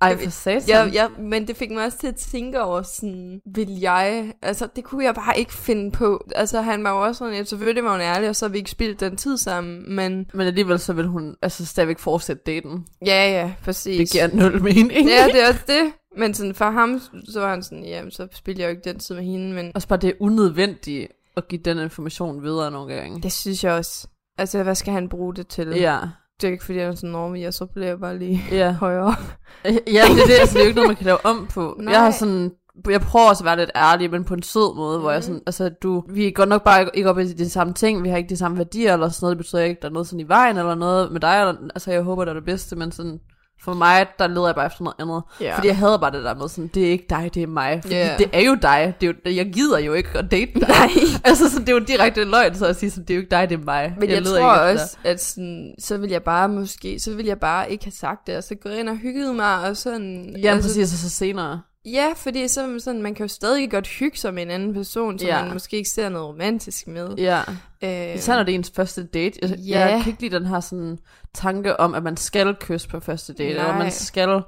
[0.00, 0.68] Ej, for satan.
[0.68, 4.68] Ja, ja, men det fik mig også til at tænke over sådan, vil jeg, altså
[4.76, 6.26] det kunne jeg bare ikke finde på.
[6.34, 8.58] Altså han var jo også sådan, at selvfølgelig var hun ærlig, og så har vi
[8.58, 12.86] ikke spildt den tid sammen, men Men alligevel så vil hun altså stadigvæk fortsætte daten.
[13.06, 14.10] ja, ja, præcis.
[14.10, 15.08] Det giver nul mening.
[15.08, 15.92] Ja, det er også det.
[16.16, 18.98] Men sådan for ham, så var han sådan, jamen så spiller jeg jo ikke den
[18.98, 22.94] tid med hende, men Også bare det er unødvendigt at give den information videre nogle
[22.94, 23.22] gange.
[23.22, 24.08] det synes jeg også.
[24.38, 25.68] Altså, hvad skal han bruge det til?
[25.68, 25.98] Ja.
[26.40, 28.72] Det er ikke fordi, han er sådan, norm, jeg så bliver jeg bare lige Ja.
[28.72, 29.14] højere.
[29.64, 30.34] Ja, det er det.
[30.40, 31.76] Altså, det er jo ikke noget, man kan lave om på.
[31.80, 31.92] Nej.
[31.92, 32.50] Jeg har sådan...
[32.90, 35.02] Jeg prøver også at være lidt ærlig, men på en sød måde, mm.
[35.02, 37.74] hvor jeg sådan, altså du, vi er godt nok bare ikke- op i de samme
[37.74, 39.92] ting, vi har ikke de samme værdier eller sådan noget, det betyder ikke, der er
[39.92, 42.44] noget sådan i vejen eller noget med dig, eller, altså jeg håber, det er det
[42.44, 43.20] bedste, men sådan,
[43.64, 45.22] for mig, der leder jeg bare efter noget andet.
[45.40, 45.56] Ja.
[45.56, 47.78] Fordi jeg havde bare det der med sådan, det er ikke dig, det er mig.
[47.82, 48.14] Fordi Ja.
[48.18, 48.94] det er jo dig.
[49.00, 50.68] Det er jo, jeg gider jo ikke at date dig.
[50.68, 50.88] Nej.
[51.24, 53.30] altså, så det er jo direkte løgn, så at sige, sådan, det er jo ikke
[53.30, 53.94] dig, det er mig.
[53.98, 57.26] Men jeg, jeg tror ikke også, at sådan, så vil jeg bare måske, så vil
[57.26, 60.36] jeg bare ikke have sagt det, og så gå ind og hygget mig, og sådan...
[60.42, 61.60] Ja, altså, præcis, og så senere.
[61.84, 65.18] Ja, fordi så, sådan, man kan jo stadig godt hygge sig med en anden person,
[65.18, 65.42] som Ja.
[65.44, 67.14] man måske ikke ser noget romantisk med.
[67.18, 67.40] Ja.
[67.84, 69.38] Øh, Især når det er ens første date.
[69.42, 69.80] Jeg, Ja.
[69.80, 70.98] jeg kan ikke lide den her sådan,
[71.34, 73.62] tanke om, at man skal kysse på første date, Nej.
[73.64, 74.42] eller man skal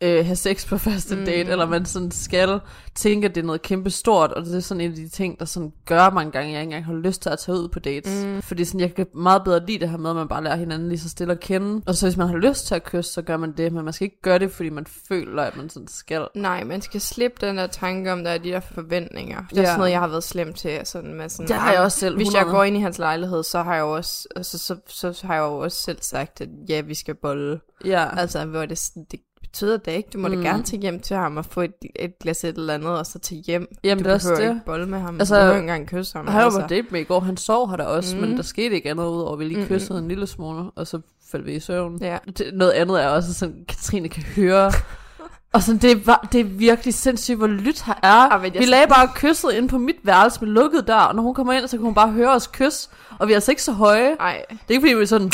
[0.00, 1.24] øh, have sex på første Mm.
[1.24, 2.60] date, eller man sådan skal
[2.94, 5.38] tænke, at det er noget kæmpe stort, og det er sådan en af de ting,
[5.38, 7.78] der sådan gør mange gange, jeg ikke engang har lyst til at tage ud på
[7.78, 8.24] dates.
[8.24, 8.42] Mm.
[8.42, 10.88] Fordi sådan, jeg kan meget bedre lide det her med, at man bare lærer hinanden
[10.88, 11.82] lige så stille at kende.
[11.86, 13.92] Og så hvis man har lyst til at kysse, så gør man det, men man
[13.92, 16.26] skal ikke gøre det, fordi man føler, at man sådan skal.
[16.34, 19.42] Nej, man skal slippe den der tanke om, der er de der forventninger.
[19.50, 19.66] Det er Ja.
[19.66, 20.80] sådan noget, jeg har været slem til.
[20.84, 22.56] Sådan med sådan, Det har jeg "Ah, også selv, Hvis jeg 100.
[22.56, 25.34] går ind i hans lejlighed, så har jeg jo også, altså, så, så, så har
[25.34, 27.60] jeg jo også selv sagt, at ja, vi skal bolle.
[27.84, 28.18] Ja.
[28.20, 29.20] Altså, hvor det, det
[29.56, 30.08] betyder det ikke.
[30.12, 30.34] Du må mm.
[30.34, 30.42] Mm.
[30.42, 33.06] da gerne tage hjem til ham og få et, et glas et eller andet, og
[33.06, 33.66] så tage hjem.
[33.84, 34.48] Jamen, du det er behøver det.
[34.54, 35.18] ikke bolle med ham.
[35.18, 36.26] Altså, du behøver ikke engang kysse ham.
[36.26, 36.60] Han var altså.
[36.60, 38.22] på date med i går, han sov her der også, mm.
[38.22, 41.00] Men der skete ikke andet ud over, vi lige kyssede en lille smule, og så
[41.30, 41.98] faldt vi i søvn.
[42.00, 42.18] Ja.
[42.38, 44.72] Det, noget andet er også sådan, Katrine kan høre,
[45.54, 48.40] og sådan, det, er, var, det er virkelig sindssygt, hvor lyt her er.
[48.42, 51.34] Jeg- vi lagde bare kysset ind på mit værelse med lukket dør, og når hun
[51.34, 52.88] kommer ind, så kan hun bare høre os kysse,
[53.18, 54.16] og vi er altså ikke så høje.
[54.20, 55.30] Ej, Det er ikke fordi, vi er sådan,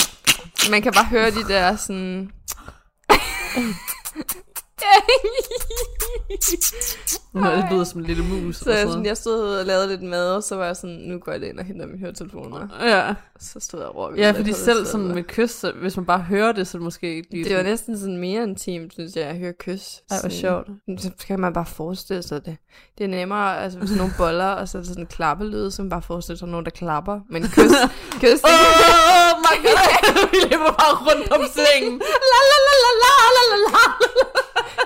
[0.71, 2.31] man kan bare høre de der sådan...
[7.33, 8.57] nu det lyder som en lille mus.
[8.57, 11.19] Så jeg, sådan jeg stod og lavede lidt mad, og så var jeg sådan, nu
[11.19, 12.69] går jeg ind og henter mine høretelefoner.
[12.83, 13.15] Ja.
[13.41, 15.97] Så stod jeg og råbte ja, lidt fordi selv så sådan med kys, så hvis
[15.97, 18.93] man bare hører det, så det måske ikke lige Det var næsten sådan mere intimt,
[18.93, 20.01] synes jeg, at høre kys.
[20.11, 20.67] Ej, hvor sjovt.
[20.99, 22.57] Så kan man bare forestille sig det.
[22.99, 26.03] Det er nemmere, altså hvis nogle boller, og så er sådan en klappelyd, som bare
[26.03, 27.21] forestiller sig nogen, der klapper.
[27.31, 27.73] Men kys,
[28.21, 29.79] kys, Åh, my god,
[30.33, 31.99] vi løber bare rundt om sengen.
[32.33, 32.72] La la la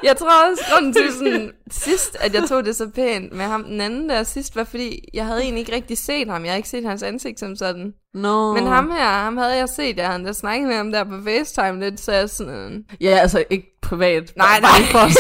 [0.03, 3.65] jeg tror også, grunden til sådan, sidst, at jeg tog det så pænt med ham,
[3.65, 6.45] den anden der sidst, var fordi, jeg havde egentlig ikke rigtig set ham.
[6.45, 7.95] Jeg har ikke set hans ansigt som sådan.
[8.15, 8.55] No.
[8.55, 11.81] Men ham her, ham havde jeg set, jeg havde snakket med ham der på FaceTime
[11.81, 12.85] lidt, så jeg sådan...
[13.01, 14.33] Ja, altså ikke privat.
[14.37, 14.71] Nej, nej.
[14.91, 15.11] For at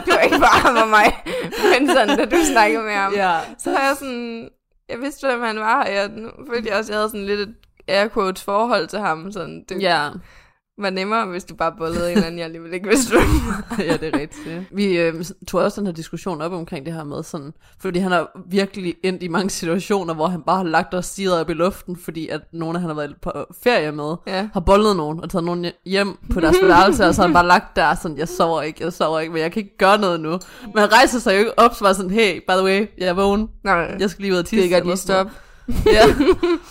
[0.06, 1.22] det var ikke bare ham og mig.
[1.78, 3.12] Men sådan, da du snakkede med ham.
[3.14, 3.38] ja.
[3.58, 4.48] Så har jeg sådan...
[4.88, 7.40] Jeg vidste, hvem han var, og jeg nu følte jeg også, jeg havde sådan lidt
[7.40, 7.54] et
[7.88, 9.32] air quotes forhold til ham.
[9.32, 10.08] Sådan, det Ja.
[10.78, 13.14] Var nemmere, hvis du bare bollede en eller anden, jeg alligevel ikke vidste,
[13.78, 14.62] ja, det er rigtigt.
[14.72, 18.12] Vi øh, tog også den her diskussion op omkring det her med sådan, fordi han
[18.12, 21.52] har virkelig endt i mange situationer, hvor han bare har lagt og stiget op i
[21.52, 24.48] luften, fordi at nogen, han har været på ferie med, Ja.
[24.52, 27.46] har bollet nogen og taget nogen hjem på deres værelse, og så har han bare
[27.46, 30.20] lagt der sådan, jeg sover ikke, jeg sover ikke, men jeg kan ikke gøre noget
[30.20, 30.30] nu.
[30.62, 33.08] Men han rejser sig jo ikke op, så var sådan, hey, by the way, jeg
[33.08, 34.64] er vågen, Nej, jeg skal lige ud og det tisse.
[34.66, 35.26] er godt eller lige sådan stop.
[35.26, 35.42] noget.
[35.86, 36.04] Ja,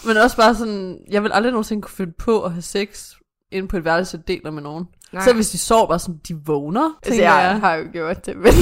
[0.07, 3.11] men også bare sådan, jeg vil aldrig nogensinde kunne finde på at have sex
[3.51, 4.85] inde på et værelse, jeg deler med nogen.
[5.13, 5.23] Nej.
[5.23, 7.59] Så hvis de sover bare sådan, de vågner, Altså, jeg jeg.
[7.59, 8.53] har jo gjort det, men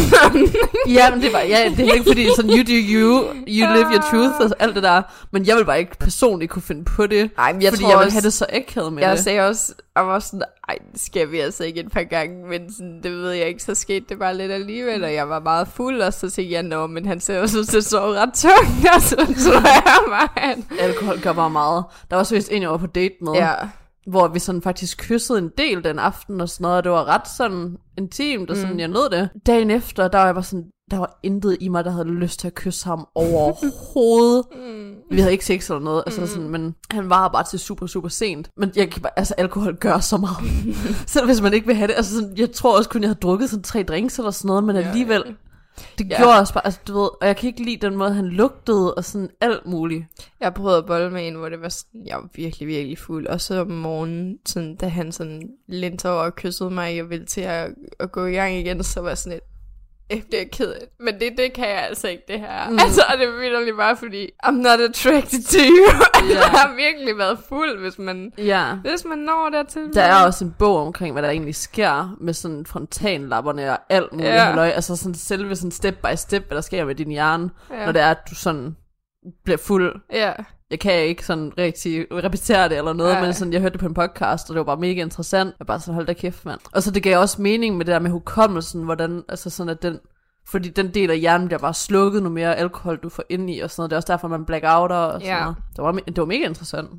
[0.88, 3.86] Ja, men det var, ja, det er ikke fordi, sådan, you do you, you live
[3.94, 5.02] your truth, og alt det der.
[5.32, 7.30] Men jeg vil bare ikke personligt kunne finde på det.
[7.38, 9.24] Ej, men jeg fordi tror jeg vil også- have det så akavet med jeg det.
[9.24, 12.74] sagde også, jeg var sådan, ej, det skal vi altså ikke et par gange, men
[12.74, 15.68] sådan, det ved jeg ikke, så skete det bare lidt alligevel, og jeg var meget
[15.68, 18.34] fuld, og så tænkte jeg, nå, men han ser jo så til at sove ret
[18.34, 20.66] tungt, og så tror jeg han...
[20.80, 21.84] Alkohol gør bare meget.
[22.10, 23.54] Der var også vist en, jeg var på date med, Ja,
[24.08, 27.06] hvor vi sådan faktisk kyssede en del den aften og sådan noget, og det var
[27.06, 28.80] ret sådan intimt, og sådan, Mm.
[28.80, 29.30] jeg nød det.
[29.46, 32.40] Dagen efter, der var jeg bare sådan, der var intet i mig, der havde lyst
[32.40, 34.46] til at kysse ham overhovedet.
[34.56, 34.92] mm.
[35.12, 38.10] Vi havde ikke sex eller noget, altså sådan, men han var bare til super, super
[38.10, 38.50] sent.
[38.58, 40.38] Men jeg, kan bare- altså, alkohol gør så meget.
[41.08, 41.94] Selv hvis man ikke vil have det.
[41.98, 44.64] Altså, sådan, jeg tror også kun, jeg havde drukket sådan tre drinks eller sådan noget,
[44.64, 45.24] men alligevel.
[45.98, 46.18] Det Ja.
[46.18, 48.94] gjorde også bare, altså, du ved, og jeg kan ikke lide den måde, han lugtede,
[48.94, 50.06] og sådan alt muligt.
[50.40, 53.28] Jeg prøvede at bolle med en, hvor det var sådan, jeg var virkelig, virkelig fuld.
[53.28, 57.26] Og så om morgenen, sådan, da han sådan lente over og kyssede mig, og ville
[57.26, 59.44] til at, at gå i gang igen, så var jeg sådan lidt,
[60.10, 60.90] jeg bliver ked af det.
[61.00, 62.70] Men det, det kan jeg altså ikke, det her.
[62.70, 62.80] Mm.
[62.80, 65.86] Altså, og det er virkelig bare fordi, I'm not attracted to you.
[66.24, 66.32] Yeah.
[66.38, 68.76] jeg har virkelig været fuld, hvis man, Ja.
[68.76, 69.94] hvis man når dertil.
[69.94, 74.12] Der er også en bog omkring, hvad der egentlig sker med sådan frontallapperne og alt
[74.14, 74.44] muligt Ja.
[74.44, 74.68] halløj.
[74.70, 77.86] Altså sådan selve sådan step by step, hvad der sker med din hjerne, Ja.
[77.86, 78.76] når det er, at du sådan
[79.46, 79.96] bliver fuld.
[80.14, 80.34] Ja.
[80.72, 83.22] Jeg kan ikke sådan rigtig repetere det eller noget, Nej.
[83.22, 85.56] men sådan, jeg hørte det på en podcast, og det var bare mega interessant.
[85.60, 86.60] Jeg bare sådan, hold da kæft, mand.
[86.74, 89.82] Og så det gav også mening med det der med hukommelsen, hvordan, altså sådan, at
[89.82, 90.00] den,
[90.48, 93.60] fordi den del af hjernen bliver bare slukket, nu mere alkohol du får ind i,
[93.60, 93.90] og sådan noget.
[93.90, 95.42] Det er også derfor, man blackouter og sådan Ja.
[95.42, 95.56] noget.
[95.76, 96.90] Det var, det var mega interessant.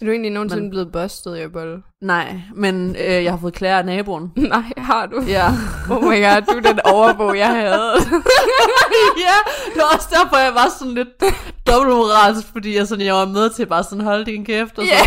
[0.00, 1.82] Er du egentlig nogensinde Men- blevet bustet i bolle?
[2.02, 4.32] Nej, men øh, jeg har fået klæder af naboen.
[4.54, 5.22] Nej, har du?
[5.28, 5.46] Ja.
[5.90, 7.92] Oh my god, du er den overbog, jeg havde.
[9.26, 9.36] ja,
[9.74, 11.08] det var også derfor, jeg var sådan lidt
[11.66, 14.90] dobbeltmoralsk, fordi jeg, sådan, jeg var med til bare sådan, hold din kæft, og så.
[14.92, 15.00] Ja.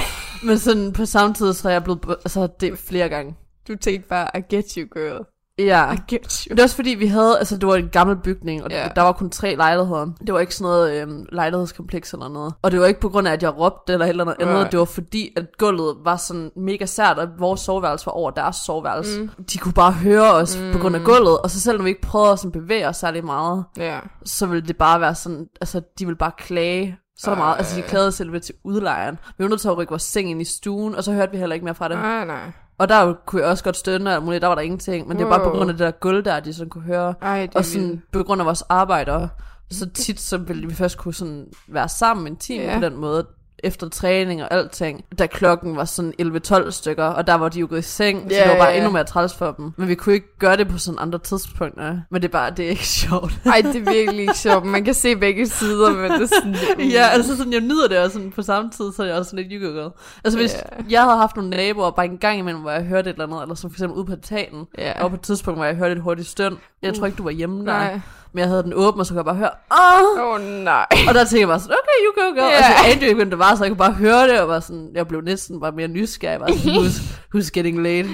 [0.44, 3.36] Men sådan på samme tid, så er jeg blevet, altså det er flere gange.
[3.68, 5.26] Du tænkte bare, I get you, girl.
[5.66, 5.94] Ja.
[5.94, 6.46] I get you.
[6.50, 8.88] Men det er også fordi, vi havde, altså det var en gammel bygning, og Ja.
[8.96, 10.06] der var kun tre lejligheder.
[10.26, 12.54] Det var ikke sådan noget øhm, lejlighedskompleks eller noget.
[12.62, 14.72] Og det var ikke på grund af, at jeg råbte eller eller andet andet.
[14.72, 18.56] Det var fordi, at gulvet var sådan mega sært, og vores soveværelse var over deres
[18.56, 19.22] soveværelse.
[19.22, 19.30] Mm.
[19.54, 20.72] De kunne bare høre os mm.
[20.72, 22.98] på grund af gulvet, og så selv når vi ikke prøvede at sådan bevæge os
[22.98, 24.00] særlig meget, Ja.
[24.26, 27.58] så ville det bare være sådan, altså de ville bare klage så meget.
[27.58, 29.18] Altså de klagede selv til udlejeren.
[29.38, 31.38] Vi var nødt til at rykke vores seng ind i stuen, og så hørte vi
[31.38, 31.98] heller ikke mere fra dem.
[31.98, 32.52] Nej, nej.
[32.82, 35.08] Og der kunne jeg også godt stønne og alt muligt, der var der ingenting.
[35.08, 37.14] Men det var bare på grund af det der gulv der, de sådan kunne høre.
[37.22, 38.12] Ej, Og sådan vildt.
[38.12, 39.30] på grund af vores arbejde, og
[39.72, 42.56] så tit så ville vi først kunne sådan være sammen Ja.
[42.56, 42.76] ja.
[42.80, 43.28] på den måde,
[43.64, 47.68] efter træning og alting, da klokken var sådan 11-12 stykker, og der var de jo
[47.70, 48.76] gået i seng, så Ja, det var bare ja.
[48.78, 49.74] endnu mere træls for dem.
[49.78, 51.98] Men vi kunne ikke gøre det på sådan andre tidspunkter.
[52.12, 53.34] Men det er bare, det er ikke sjovt.
[53.46, 54.66] Ej, det er virkelig ikke sjovt.
[54.66, 56.56] Man kan se begge sider, men det er sådan...
[56.92, 59.30] ja, altså sådan, jeg nyder det også sådan på samme tid, så er jeg også
[59.30, 59.90] sådan lidt jykkegød.
[60.24, 60.84] Altså hvis Ja.
[60.90, 63.42] jeg havde haft nogle naboer bare en gang imellem, hvor jeg hørte et eller andet,
[63.42, 65.04] eller som for eksempel ude på tagen, Ja.
[65.04, 66.58] og på et tidspunkt, hvor jeg hørte et hurtigt støn.
[66.82, 67.64] Jeg tror ikke, du var hjemme der.
[67.66, 68.00] Nej.
[68.34, 70.26] Men jeg havde den åben, og så kunne jeg bare høre, åh!
[70.26, 70.86] Åh, oh, nej.
[71.08, 72.48] Og der tænkte jeg bare sådan, okay, you go, go.
[72.48, 72.58] Yeah.
[72.58, 74.48] Altså, jeg anede jo ikke, hvem det var, så jeg kunne bare høre det, og
[74.48, 76.40] var sådan, jeg blev næsten bare mere nysgerrig.
[76.40, 77.02] Var sådan, who's,
[77.36, 78.10] who's getting late?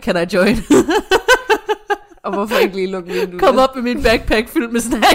[0.00, 0.56] Can I join?
[2.24, 3.40] Og hvorfor ikke lige lukke vinduet?
[3.40, 5.06] Kom op med min backpack fyldt med snacks.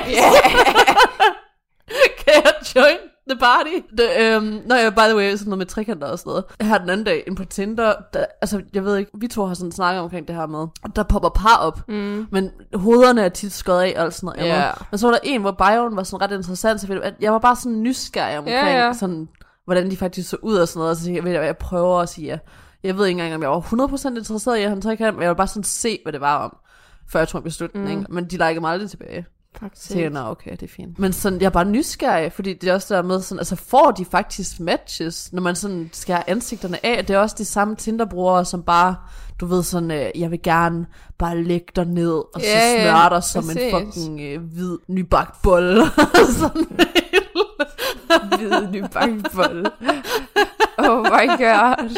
[2.18, 2.98] kan jeg join
[3.30, 3.70] the party?
[3.98, 6.44] Det, øhm, nå ja, by the way, sådan noget med trekanter og sådan noget.
[6.60, 9.46] Jeg har den anden dag en på Tinder, der, altså jeg ved ikke, vi to
[9.46, 12.28] har sådan snakket omkring det her med, der popper par op, mm.
[12.32, 14.40] men hovederne er tit skåret af og sådan noget.
[14.52, 14.88] Andet.
[14.92, 17.40] Men så var der en, hvor bioen var sådan ret interessant, så jeg, jeg var
[17.40, 18.94] bare sådan nysgerrig omkring, Ja, ja.
[18.94, 19.28] sådan,
[19.66, 22.10] hvordan de faktisk så ud og sådan noget, og så tænkte jeg, jeg prøver at
[22.10, 22.38] sige ja.
[22.84, 25.22] Jeg ved ikke engang, om jeg var 100% interesseret i at have en trekant, men
[25.22, 26.58] jeg ville bare sådan se, hvad det var om,
[27.10, 28.00] før jeg tog en beslutning.
[28.00, 28.06] Mm.
[28.10, 29.26] Men de likede mig aldrig tilbage.
[29.60, 29.88] Faktisk.
[29.88, 31.00] Så jeg, okay, det er fint.
[31.00, 33.92] Men sådan, jeg er bare nysgerrig, fordi det er også der med, sådan, altså får
[33.92, 37.06] de faktisk matches, når man sådan skal have ansigterne af?
[37.06, 38.96] Det er også de samme Tinder-brugere, som bare,
[39.40, 40.86] du ved sådan, øh, jeg vil gerne
[41.18, 43.74] bare lægge dig ned, og så Ja, ja, smøre dig som en præcis.
[43.74, 45.86] fucking øh, hvid, nybagt bolle.
[46.40, 46.66] sådan.
[48.38, 49.72] Hvide nybagt bolle.
[50.78, 51.90] Oh my god.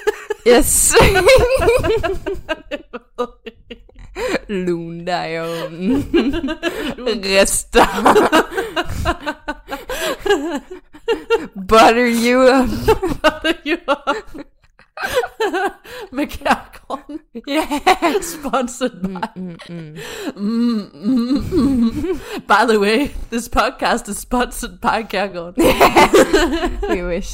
[0.45, 0.93] yes.
[4.47, 6.03] Lun dig i ovnen.
[7.23, 7.85] Rester.
[11.67, 12.69] Butter you up.
[16.91, 17.19] Kærgården.
[17.47, 18.21] Yeah.
[18.21, 19.27] Sponsored by.
[19.35, 19.57] Mm,
[20.35, 22.19] mm, mm.
[22.47, 25.63] By the way, this podcast is sponsored by Kærgården.
[26.89, 27.33] We wish.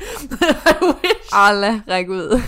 [0.70, 1.28] I wish.
[1.32, 2.40] Alle ræk ud.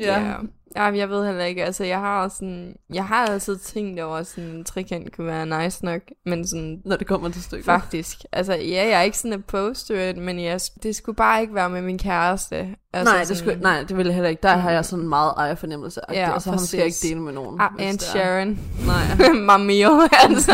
[0.00, 0.20] Ja.
[0.20, 0.34] Ja.
[0.76, 4.16] Ja, men jeg ved heller ikke, altså jeg har sådan, jeg har altid tænkt over,
[4.16, 7.64] at sådan en trekant kunne være nice nok, men sådan, Når det kommer til stykket.
[7.64, 11.40] faktisk, altså ja, jeg er ikke sådan opposed to it, men jeg, det skulle bare
[11.40, 12.68] ikke være med min kæreste.
[12.98, 14.42] Altså, nej, det skulle, nej, det ville jeg heller ikke.
[14.42, 16.00] Der har jeg sådan en meget ejerfornemmelse.
[16.08, 17.60] Ja, Ja, altså, ham skal jeg ikke dele med nogen.
[17.60, 17.98] Ah, er.
[17.98, 18.58] Sharon.
[18.86, 19.32] Nej.
[19.48, 20.52] Mamio, altså.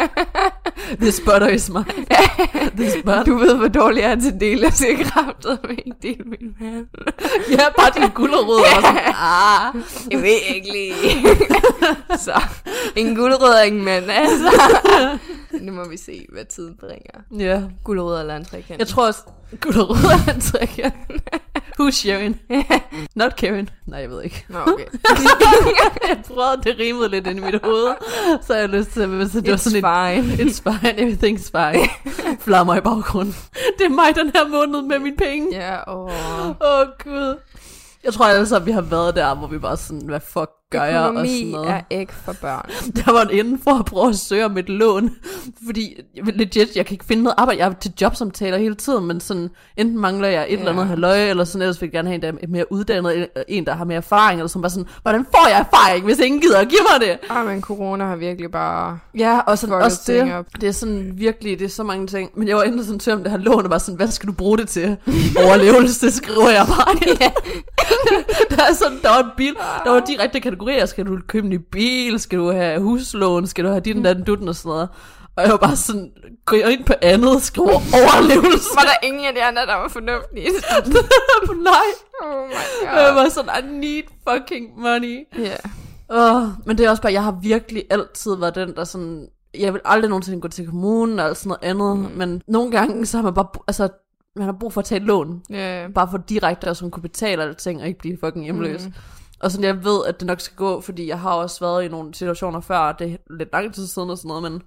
[1.02, 1.84] This butter is mine.
[2.78, 3.24] This butter.
[3.24, 6.24] Du ved, hvor dårlig jeg er til at dele, så jeg kræftede mig ikke dele
[6.24, 6.86] min mand.
[7.50, 8.60] ja, bare din gulerod.
[8.60, 9.74] Og sådan, ah.
[10.10, 10.94] Jeg ved ikke lige.
[12.26, 12.42] så,
[12.96, 14.50] en gulerod og ingen mand, altså.
[15.60, 17.44] nu må vi se, hvad tiden bringer.
[17.50, 17.62] Ja.
[17.84, 18.78] Gulerod eller en trekant.
[18.78, 19.20] Jeg tror også,
[19.60, 19.96] gulerod
[20.28, 20.94] er en trekant.
[21.80, 22.40] Who's sharing?
[23.16, 23.68] Not Karen.
[23.86, 24.44] Nej, jeg ved ikke.
[24.48, 24.84] Nå, okay.
[26.08, 27.94] jeg prøvede, det rimede lidt ind i mit hoved.
[28.46, 30.34] Så jeg lyst til, hvis det var It's sådan fine.
[30.34, 31.88] et, it's fine, everything's fine.
[32.40, 33.34] Flammer i baggrunden.
[33.78, 35.48] Det er mig den her måned med mine penge.
[35.52, 36.10] Ja, åh.
[36.10, 37.36] Åh, oh, Gud.
[38.04, 41.00] Jeg tror sammen, vi har været der, hvor vi bare sådan, hvad fuck gør jeg?
[41.00, 41.68] Og sådan Økonomi noget.
[41.90, 42.70] er ikke for børn.
[43.04, 45.10] Der var en inde for at prøve at søge om et lån,
[45.66, 45.94] fordi
[46.34, 47.60] legit, jeg kan ikke finde noget arbejde.
[47.60, 50.58] Jeg er til jobsamtaler hele tiden, men sådan, enten mangler jeg et Ja.
[50.58, 53.26] eller andet halvøje, eller sådan, ellers vil jeg gerne have en, der er mere uddannet,
[53.48, 56.40] en, der har mere erfaring, eller sådan bare sådan, hvordan får jeg erfaring, hvis ingen
[56.40, 57.18] gider at give mig det?
[57.30, 58.98] Ah, men corona har virkelig bare...
[59.18, 60.46] Ja, og sådan, også det, op.
[60.60, 62.30] det er sådan virkelig, det er så mange ting.
[62.34, 64.08] Men jeg var inde og sådan tør om det her lån, og bare sådan, hvad
[64.08, 64.96] skal du bruge det til?
[65.46, 66.96] Overlevelse, det skriver jeg bare.
[67.20, 67.30] ja.
[68.56, 69.54] der er sådan, der var en bil,
[69.84, 70.86] der var direkte kategorier.
[70.86, 72.20] Skal du købe en ny bil?
[72.20, 73.46] Skal du have huslån?
[73.46, 74.88] Skal du have din, den, dutten og sådan noget?
[75.36, 76.10] Og jeg var bare sådan,
[76.44, 78.68] gå ind på andet, skriver overlevelse.
[78.74, 80.50] Var der ingen af de andre, der var fornuftige?
[81.70, 81.88] Nej.
[82.22, 82.52] oh my
[82.84, 83.14] Jeg god.
[83.14, 85.26] var sådan, I need fucking money.
[85.38, 85.56] Ja.
[86.08, 89.26] Oh, men det er også bare, jeg har virkelig altid været den, der sådan...
[89.58, 92.18] Jeg vil aldrig nogensinde gå til kommunen eller sådan noget andet, mm.
[92.18, 93.46] men nogle gange, så har man bare...
[93.68, 93.88] Altså,
[94.36, 95.42] man har brug for at tage et lån.
[95.50, 95.86] Ja.
[95.94, 98.86] Bare for direkte at sådan kunne betale alle ting, og ikke blive fucking hjemløs.
[98.86, 98.92] Mm.
[99.44, 101.88] Og sådan, jeg ved, at det nok skal gå, fordi jeg har også været i
[101.88, 104.62] nogle situationer før, og det er lidt lang tid siden og sådan noget, men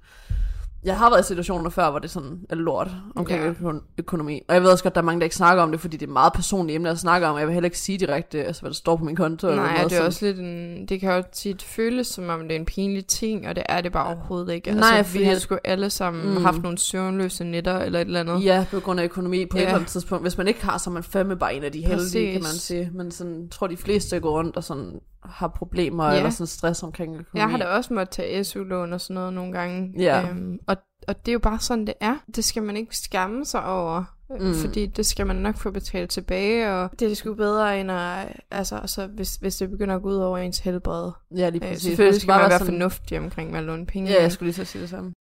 [0.84, 3.54] jeg har været i situationer før, hvor det sådan er lort omkring Ja.
[3.98, 4.42] økonomi.
[4.48, 5.98] Og jeg ved også godt, at der er mange, der ikke snakker om det, fordi
[5.98, 8.44] det er meget personlige emne at snakke om, og jeg vil heller ikke sige direkte,
[8.44, 9.48] altså, hvad der står på min konto.
[9.48, 10.08] eller Nej, noget det er sådan.
[10.08, 13.48] også lidt en, det kan jo tit føles som om det er en pinlig ting,
[13.48, 14.72] og det er det bare overhovedet ikke.
[14.72, 16.44] Nej, altså, vi fordi har at- sgu alle sammen Mm.
[16.44, 18.44] haft nogle søvnløse nætter eller et eller andet.
[18.44, 19.64] Ja, på grund af økonomi på ja.
[19.64, 20.24] et eller andet tidspunkt.
[20.24, 22.42] Hvis man ikke har, så er man fandme bare en af de heldige, kan man
[22.42, 22.62] Præcis.
[22.62, 22.92] sige.
[22.94, 24.92] Men sådan, tror, de fleste går rundt og sådan
[25.30, 26.18] har problemer Ja.
[26.18, 27.40] eller sådan stress omkring økonomi.
[27.42, 29.94] Jeg har da også måttet tage SU-lån og sådan noget nogle gange.
[30.00, 30.30] Ja.
[30.30, 32.16] Øhm, og, og det er jo bare sådan, det er.
[32.36, 34.04] Det skal man ikke skamme sig over.
[34.30, 34.46] Mm.
[34.46, 34.54] Mm.
[34.54, 38.28] Fordi det skal man nok få betalt tilbage, og det er sgu bedre end at,
[38.52, 41.12] altså, så hvis, hvis det begynder at gå ud over ens helbred.
[41.38, 41.84] Ja, lige Øh, præcis.
[41.84, 44.12] selvfølgelig skal man være sådan- fornuftig omkring med at låne penge.
[44.12, 45.14] Ja, jeg skulle lige så sige det samme.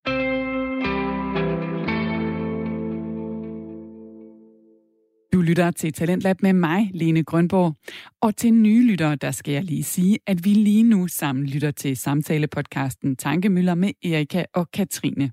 [5.47, 7.75] Lytter til Talentlab med mig, Lene Grønborg.
[8.21, 11.71] Og til nye lyttere, der skal jeg lige sige, at vi lige nu sammen lytter
[11.71, 15.31] til samtalepodcasten Tankemøller med Erika og Katrine.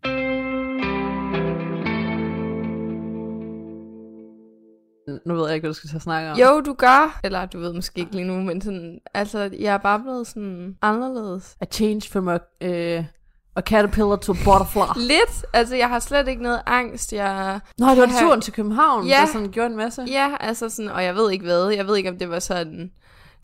[5.25, 6.37] Nu ved jeg ikke, hvad du skal til at snakke om.
[6.37, 7.19] Jo, du gør.
[7.23, 10.77] Eller du ved måske ikke lige nu, men sådan, altså, jeg er bare blevet sådan
[10.81, 11.55] anderledes.
[11.61, 13.05] A change from a, uh,
[13.55, 15.01] a caterpillar to butterfly.
[15.13, 15.45] Lidt.
[15.53, 17.13] Altså, jeg har slet ikke noget angst.
[17.13, 19.17] Jeg, Nå, det var Her- turen til København, Ja.
[19.21, 20.01] der sådan gjorde en masse.
[20.07, 21.69] ja, altså sådan, og jeg ved ikke hvad.
[21.69, 22.91] Jeg ved ikke, om det var sådan...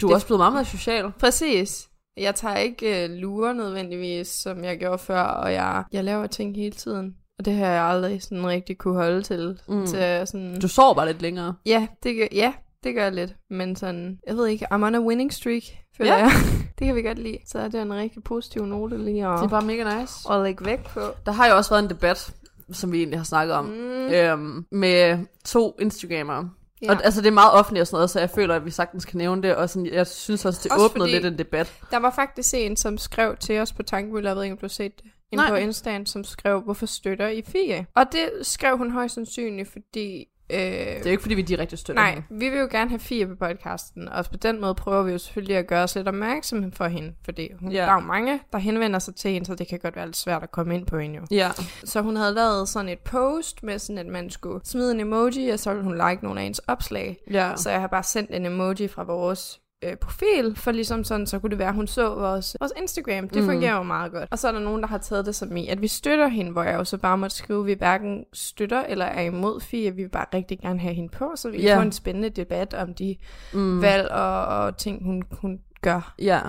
[0.01, 1.11] Du er Det- også blevet meget mere social.
[1.19, 1.89] Præcis.
[2.17, 6.55] Jeg tager ikke øh, lure nødvendigvis, som jeg gjorde før, og jeg, jeg laver ting
[6.55, 7.15] hele tiden.
[7.39, 9.59] Og det har jeg aldrig sådan rigtig kunne holde til.
[9.67, 9.85] Mm.
[9.87, 11.53] til sådan, Du sover bare lidt længere.
[11.65, 12.53] ja, det gør, ja,
[12.83, 13.35] det gør jeg lidt.
[13.49, 15.63] Men sådan, jeg ved ikke, I'm on a winning streak,
[15.99, 16.17] føler Ja.
[16.23, 16.31] jeg.
[16.79, 17.37] det kan vi godt lide.
[17.45, 20.13] Så er det en rigtig positiv note lige at, Det er bare mega nice.
[20.31, 20.99] at lægge væk på.
[21.25, 22.31] Der har jo også været en debat,
[22.71, 24.09] som vi egentlig har snakket om, Mm.
[24.13, 26.49] øhm, med to Instagrammere.
[26.81, 26.91] Ja.
[26.91, 29.05] Og altså, det er meget offentligt og sådan noget, så jeg føler, at vi sagtens
[29.05, 31.73] kan nævne det, og sådan, jeg synes også, det Også åbnede lidt en debat.
[31.91, 34.63] Der var faktisk en, som skrev til os på Tankemøller, jeg ved ikke, om du
[34.65, 35.49] har set det, Nej.
[35.49, 37.85] på Instagram, som skrev, hvorfor støtter I FIA?
[37.95, 40.25] Og det skrev hun højst sandsynligt, fordi...
[40.53, 42.25] Øh, Det er jo ikke, fordi vi direkte støtter Nej, hende.
[42.29, 45.17] vi vil jo gerne have Fie på podcasten, og på den måde prøver vi jo
[45.17, 47.81] selvfølgelig at gøre os lidt opmærksom for hende, fordi hun, Ja.
[47.81, 50.17] der er jo mange, der henvender sig til hende, så det kan godt være lidt
[50.17, 51.21] svært at komme ind på hende jo.
[51.31, 51.51] Ja.
[51.83, 55.49] Så hun havde lavet sådan et post med sådan, at man skulle smide en emoji,
[55.49, 57.17] og så ville hun like nogle af hendes opslag.
[57.31, 57.51] ja.
[57.55, 61.39] Så jeg har bare sendt en emoji fra vores øh, profil, for ligesom sådan, så
[61.39, 63.29] kunne det være, at hun så vores, vores Instagram.
[63.29, 63.49] Det Mm.
[63.49, 64.27] fungerer jo meget godt.
[64.31, 66.51] Og så er der nogen, der har taget det som i, at vi støtter hende,
[66.51, 69.95] hvor jeg jo så bare måtte skrive, at vi hverken støtter eller er imod Fie.
[69.95, 71.77] Vi vil bare rigtig gerne have hende på, så vi kan Ja.
[71.77, 73.15] få en spændende debat om de
[73.53, 73.81] Mm.
[73.81, 76.13] valg og, og ting, hun, hun gør.
[76.19, 76.41] Ja.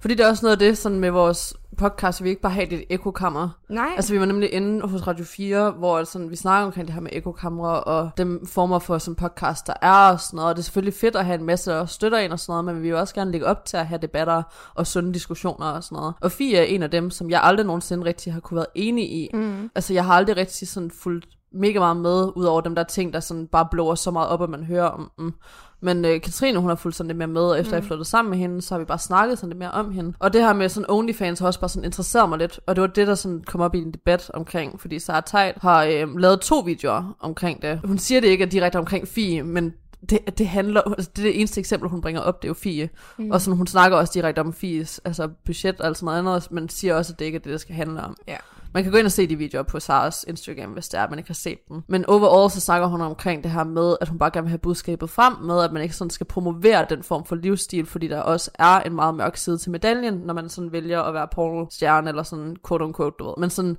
[0.00, 2.52] Fordi det er også noget af det, sådan med vores podcast, at vi ikke bare
[2.52, 3.48] har det ekokammer.
[3.68, 6.94] Nej, Altså, vi var nemlig inde hos Radio 4, hvor sådan, vi snakker omkring det
[6.94, 10.50] her med ekokamre og dem former for sådan podcast, der er og sådan noget.
[10.50, 12.64] Og det er selvfølgelig fedt at have en masse, der støtter en og sådan noget,
[12.64, 14.42] men vi vil også gerne lægge op til at have debatter
[14.74, 16.14] og sunde diskussioner og sådan noget.
[16.20, 19.04] Og Fie er en af dem, som jeg aldrig nogensinde rigtig har kunne være enig
[19.12, 19.30] i.
[19.34, 19.70] Mm.
[19.74, 23.12] Altså, jeg har aldrig rigtig sådan fulgt mega meget med, ud over dem der ting,
[23.12, 25.34] der sådan bare blower så meget op, at man hører om dem.
[25.80, 27.74] Men øh, Katrine, hun har fulgt sådan lidt mere med, og efter mm.
[27.76, 30.12] jeg flyttede sammen med hende, så har vi bare snakket sådan lidt mere om hende.
[30.18, 32.82] Og det her med sådan OnlyFans har også bare sådan interesseret mig lidt, og det
[32.82, 36.18] var det, der sådan kom op i en debat omkring, fordi Sarah Tejt har øh,
[36.18, 37.80] lavet to videoer omkring det.
[37.84, 39.72] Hun siger det ikke er direkte omkring Fie, men
[40.10, 42.54] det, det handler, altså det er det eneste eksempel, hun bringer op, det er jo
[42.54, 42.88] Fie.
[43.18, 43.30] Mm.
[43.30, 46.52] Og sådan, hun snakker også direkte om Fies altså budget og alt sådan noget andet,
[46.52, 48.16] men siger også, at det ikke er det, det skal handle om.
[48.28, 48.36] Ja.
[48.74, 51.10] Man kan gå ind og se de videoer på Saras Instagram, hvis det er, at
[51.10, 51.82] man ikke har set dem.
[51.88, 54.58] Men overall så snakker hun omkring det her med, at hun bare gerne vil have
[54.58, 58.20] budskabet frem med, at man ikke sådan skal promovere den form for livsstil, fordi der
[58.20, 62.08] også er en meget mørk side til medaljen, når man sådan vælger at være pornostjerne
[62.08, 63.34] eller sådan quote unquote, du ved.
[63.38, 63.76] Men sådan,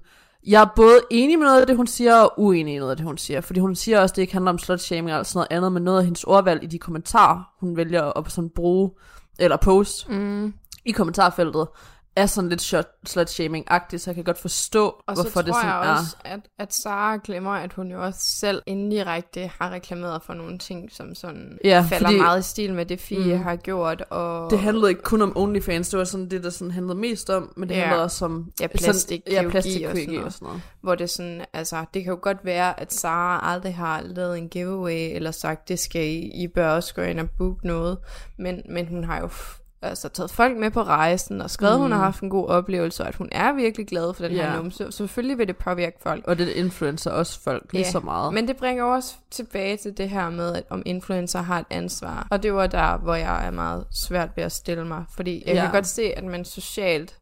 [0.48, 2.98] Jeg er både enig med noget af det, hun siger, og uenig i noget af
[2.98, 3.42] det, hun siger.
[3.42, 5.84] Fordi hun siger også, at det ikke handler om slutshaming eller sådan noget andet, men
[5.84, 8.92] noget af hendes ordvalg i de kommentarer, hun vælger at sådan bruge,
[9.40, 10.54] eller post Mm.
[10.86, 11.68] i kommentarfeltet,
[12.22, 12.61] er sådan lidt
[13.07, 15.99] slut-shaming-agtigt, så jeg kan godt forstå, Og så hvorfor tror det sådan jeg er.
[15.99, 20.57] også, at, at Sara glemmer, at hun jo også selv indirekte har reklameret for nogle
[20.57, 23.43] ting, som sådan Ja, falder fordi- meget i stil med det, Fie Mm.
[23.43, 24.01] har gjort.
[24.09, 27.30] Og Det handlede ikke kun om OnlyFans, det var sådan det, der sådan handlede mest
[27.30, 27.80] om, men det Ja.
[27.82, 30.26] handlede også om Ja, sådan- plastikkirurgi ja, og plastikkirurgi sådan noget.
[30.26, 30.61] og sådan noget.
[30.82, 34.49] hvor det sådan, altså, det kan jo godt være, at Sara aldrig har lavet en
[34.49, 37.97] giveaway, eller sagt, det skal I, I bør også gå ind og booke noget,
[38.38, 39.30] men, men hun har jo
[39.82, 41.82] altså, taget folk med på rejsen, og skrevet, mm.
[41.82, 44.49] hun har haft en god oplevelse, og at hun er virkelig glad for den Ja.
[44.49, 46.27] her numse, selvfølgelig vil det påvirke folk.
[46.27, 48.34] Og det influencer også folk lige så meget.
[48.34, 52.27] Men det bringer også tilbage til det her med, at om influencer har et ansvar.
[52.32, 55.03] Og det var der, hvor jeg er meget svært ved at stille mig.
[55.15, 55.61] Fordi jeg ja.
[55.61, 57.15] kan godt se, at man socialt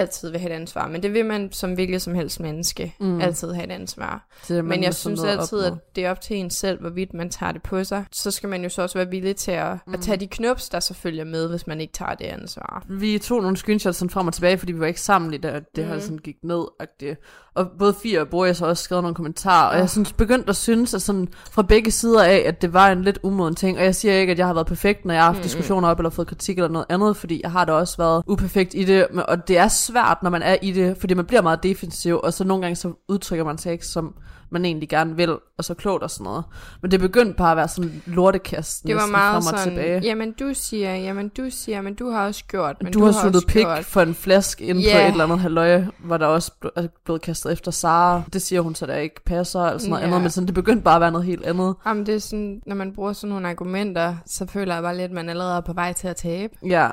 [0.00, 0.88] altid vil have et ansvar.
[0.88, 3.20] Men det vil man som hvilket som helst menneske Mm.
[3.20, 4.28] altid have et ansvar.
[4.42, 7.14] At man Men jeg sådan synes altid, at det er op til en selv, hvorvidt
[7.14, 8.04] man tager det på sig.
[8.12, 9.94] Så skal man jo så også være villig til at, mm.
[9.94, 12.84] at tage de knups, der så følger med, hvis man ikke tager det ansvar.
[12.88, 15.64] Vi tog nogle screenshots sådan frem og tilbage, fordi vi var ikke sammen i det,
[15.76, 15.90] det mm.
[15.90, 16.64] her sådan gik ned.
[16.82, 17.50] -agtigt.
[17.54, 19.80] Og både Fie og Boris har også skrevet nogle kommentarer, og Ah.
[19.80, 23.02] jeg synes, begyndte at synes, at sådan fra begge sider af, at det var en
[23.02, 23.78] lidt umoden ting.
[23.78, 25.42] Og jeg siger ikke, at jeg har været perfekt, når jeg har haft mm.
[25.42, 28.74] diskussioner op, eller fået kritik eller noget andet, fordi jeg har da også været uperfekt
[28.74, 29.06] i det.
[29.06, 32.32] Og det er svært, når man er i det, fordi man bliver meget defensiv, og
[32.32, 34.14] så nogle gange så udtrykker man sig ikke, som
[34.50, 36.44] man egentlig gerne vil, og så klogt og sådan noget.
[36.82, 40.00] Men det begyndte bare at være sådan lortekast Det var meget frem og sådan, tilbage.
[40.04, 43.12] jamen du siger, jamen du siger, men du har også gjort, men du, du har
[43.12, 43.84] sluttet også pik gjort.
[43.84, 44.94] for en flaske inden yeah.
[44.94, 48.22] på et eller andet halvøje, hvor der også er blevet kastet efter Sara.
[48.32, 50.06] Det siger hun så, der ikke passer, eller sådan noget Ja.
[50.06, 51.74] andet, men sådan, det begyndte bare at være noget helt andet.
[51.86, 55.04] Jamen det er sådan, når man bruger sådan nogle argumenter, så føler jeg bare lidt,
[55.04, 56.52] at man allerede er på vej til at tabe.
[56.66, 56.88] Ja,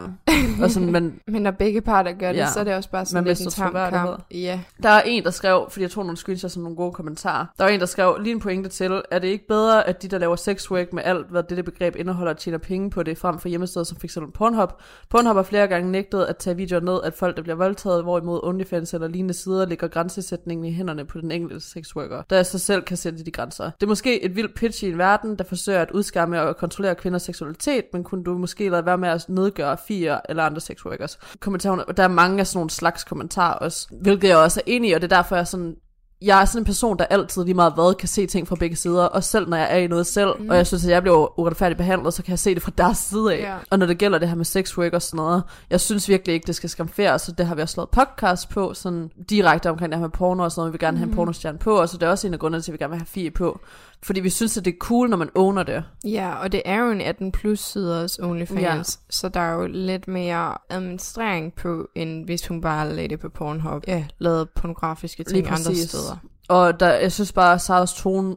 [0.62, 2.48] og sådan, men Men når begge parter gør det, Ja.
[2.54, 4.22] så er det også bare sådan Man lidt en tam kamp.
[4.32, 4.60] Ja.
[4.84, 7.64] der er en, der skrev, fordi jeg tog nogle screenshots som nogle gode kommentarer, der
[7.64, 10.18] var en, der skrev lige en pointe til, er det ikke bedre, at de, der
[10.18, 13.84] laver sexwork med alt, hvad dette begreb indeholder, tjener penge på det, frem for hjemmesteder
[13.84, 14.18] som f.eks.
[14.34, 14.70] Pornhub.
[15.10, 18.40] Pornhub har flere gange nægtet at tage videoer ned, at folk, der bliver voldtaget, hvorimod
[18.44, 22.82] OnlyFans eller lignende sider, ligger grænsesætningen i hænderne på den enkelte sexworker, der sig selv
[22.82, 23.64] kan sætte de grænser.
[23.64, 26.96] Det er måske et vildt pitch i en verden, der forsøger at udskamme og kontrollere
[26.96, 31.20] kvinders seksualitet, men kunne du måske lade være med at nedgøre fire eller andre sexworkers.
[31.40, 34.90] Kommentarerne, der er mange af sådan nogle slags kommentarer også, hvilket jeg også er enig
[34.90, 35.76] i, og det er derfor, jeg sådan,
[36.22, 38.76] jeg er sådan en person, der altid lige meget hvad kan se ting fra begge
[38.76, 40.50] sider, og selv når jeg er i noget selv, mm.
[40.50, 42.98] og jeg synes, at jeg bliver uretfærdigt behandlet, så kan jeg se det fra deres
[42.98, 43.40] side af.
[43.40, 43.56] Ja.
[43.70, 46.34] Og når det gælder det her med sex work og sådan noget, jeg synes virkelig
[46.34, 49.92] ikke, det skal skamferes, så det har vi også lavet podcast på, sådan direkte omkring
[49.92, 51.90] det her med porno og sådan noget, vi vil gerne have en pornostjerne på, og
[51.90, 53.60] så det er også en af grundene til, at vi gerne vil have Fie på,
[54.04, 55.84] fordi vi synes, at det er cool, når man owner det.
[56.06, 58.82] Ja, og det er jo en 18 plus siders OnlyFans, Ja.
[59.10, 63.30] så der er jo lidt mere administrering på, end hvis hun bare lagde det på
[63.30, 63.84] Pornhub.
[63.88, 66.18] Ja, lavede pornografiske ting andre steder.
[66.50, 68.36] Og der, jeg synes bare, at Saras tone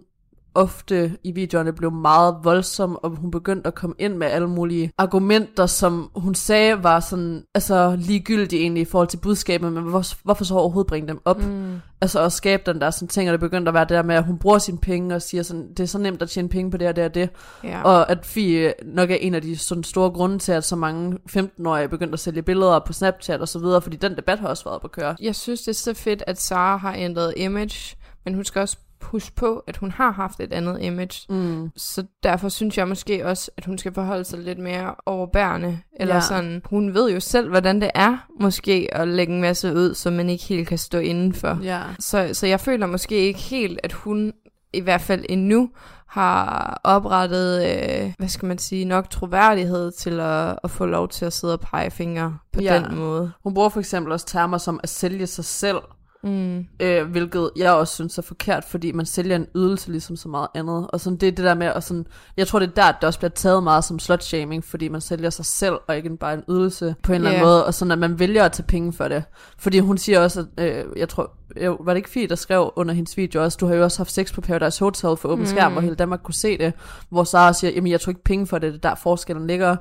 [0.55, 4.92] ofte i videoerne blev meget voldsom, og hun begyndte at komme ind med alle mulige
[4.98, 10.05] argumenter, som hun sagde var sådan, altså ligegyldige egentlig i forhold til budskabet, men hvor,
[10.24, 11.42] hvorfor så overhovedet bringe dem op?
[11.42, 11.80] Mm.
[12.01, 14.14] Altså at skabe den der sådan ting, og det begyndte at være det der med,
[14.14, 16.70] at hun bruger sine penge og siger sådan, det er så nemt at tjene penge
[16.70, 17.30] på det og det og det.
[17.64, 17.82] Ja.
[17.82, 21.18] Og at Fie nok er en af de sådan store grunde til, at så mange
[21.30, 24.64] 15-årige begyndte at sælge billeder på Snapchat og så videre, fordi den debat har også
[24.64, 25.16] været at køre.
[25.20, 28.76] Jeg synes, det er så fedt, at Sara har ændret image, men hun skal også
[29.03, 31.26] huske på, at hun har haft et andet image.
[31.28, 31.70] Mm.
[31.76, 35.78] Så derfor synes jeg måske også, at hun skal forholde sig lidt mere overbærende.
[36.01, 36.20] Eller Ja.
[36.20, 40.12] sådan, hun ved jo selv, hvordan det er, måske at lægge en masse ud, som
[40.12, 41.59] man ikke helt kan stå indenfor.
[41.62, 41.80] Ja.
[41.98, 44.32] Så, så jeg føler måske ikke helt, at hun
[44.72, 45.70] i hvert fald endnu
[46.07, 51.24] har oprettet, øh, hvad skal man sige, nok troværdighed til at, at få lov til
[51.24, 52.78] at sidde og pege fingre på ja.
[52.88, 53.32] den måde.
[53.42, 55.76] Hun bruger for eksempel også termer som at sælge sig selv,
[56.22, 56.66] Mm.
[56.80, 60.48] øh, hvilket jeg også synes er forkert, fordi man sælger en ydelse ligesom så meget
[60.54, 60.86] andet.
[60.92, 62.06] Og sådan, det er det der med, at sådan,
[62.36, 65.00] jeg tror det er der, at det også bliver taget meget som slutshaming, fordi man
[65.00, 67.92] sælger sig selv, og ikke bare en ydelse på en eller anden måde, og sådan
[67.92, 69.24] at man vælger at tage penge for det.
[69.58, 71.32] Fordi hun siger også, at, øh, jeg tror,
[71.64, 73.98] jo, var det ikke Fie, der skrev under hendes video også, du har jo også
[73.98, 75.46] haft sex på Paradise Hotel for åben mm.
[75.46, 76.72] skærm, hvor hele Danmark kunne se det,
[77.08, 79.76] hvor Sara siger, jamen jeg tror ikke penge for det, det er der forskellen ligger.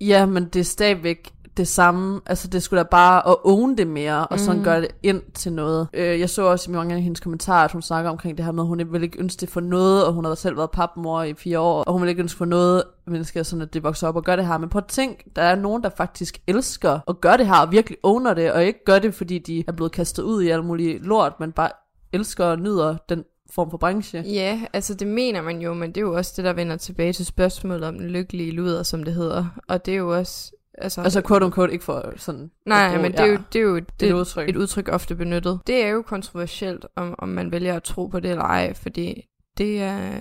[0.00, 2.20] Ja, men det er stadigvæk det samme.
[2.26, 4.64] Altså, det skulle da bare at own det mere, og sådan mm.
[4.64, 5.88] gøre det ind til noget.
[5.94, 8.52] Øh, jeg så også i mange af hendes kommentarer, at hun snakker omkring det her
[8.52, 11.22] med, at hun vil ikke ønske det for noget, og hun har selv været papmor
[11.22, 14.08] i fire år, og hun vil ikke ønske for noget mennesker, sådan at det vokser
[14.08, 14.58] op og gør det her.
[14.58, 17.72] Men prøv at tænk, der er nogen, der faktisk elsker at gøre det her, og
[17.72, 20.64] virkelig owner det, og ikke gør det, fordi de er blevet kastet ud i alt
[20.64, 21.70] muligt lort, men bare
[22.12, 24.20] elsker og nyder den form for branche.
[24.26, 27.12] Ja, altså det mener man jo, men det er jo også det, der vender tilbage
[27.12, 29.44] til spørgsmålet om den lykkelige luder, som det hedder.
[29.68, 32.50] Og det er jo også, Altså, Altså quote unquote ikke for sådan...
[32.66, 34.48] nej, bruge- men det er jo, det er jo det, et udtryk.
[34.48, 35.60] et udtryk ofte benyttet.
[35.66, 39.22] Det er jo kontroversielt, om, om man vælger at tro på det eller ej, fordi
[39.58, 40.20] det er,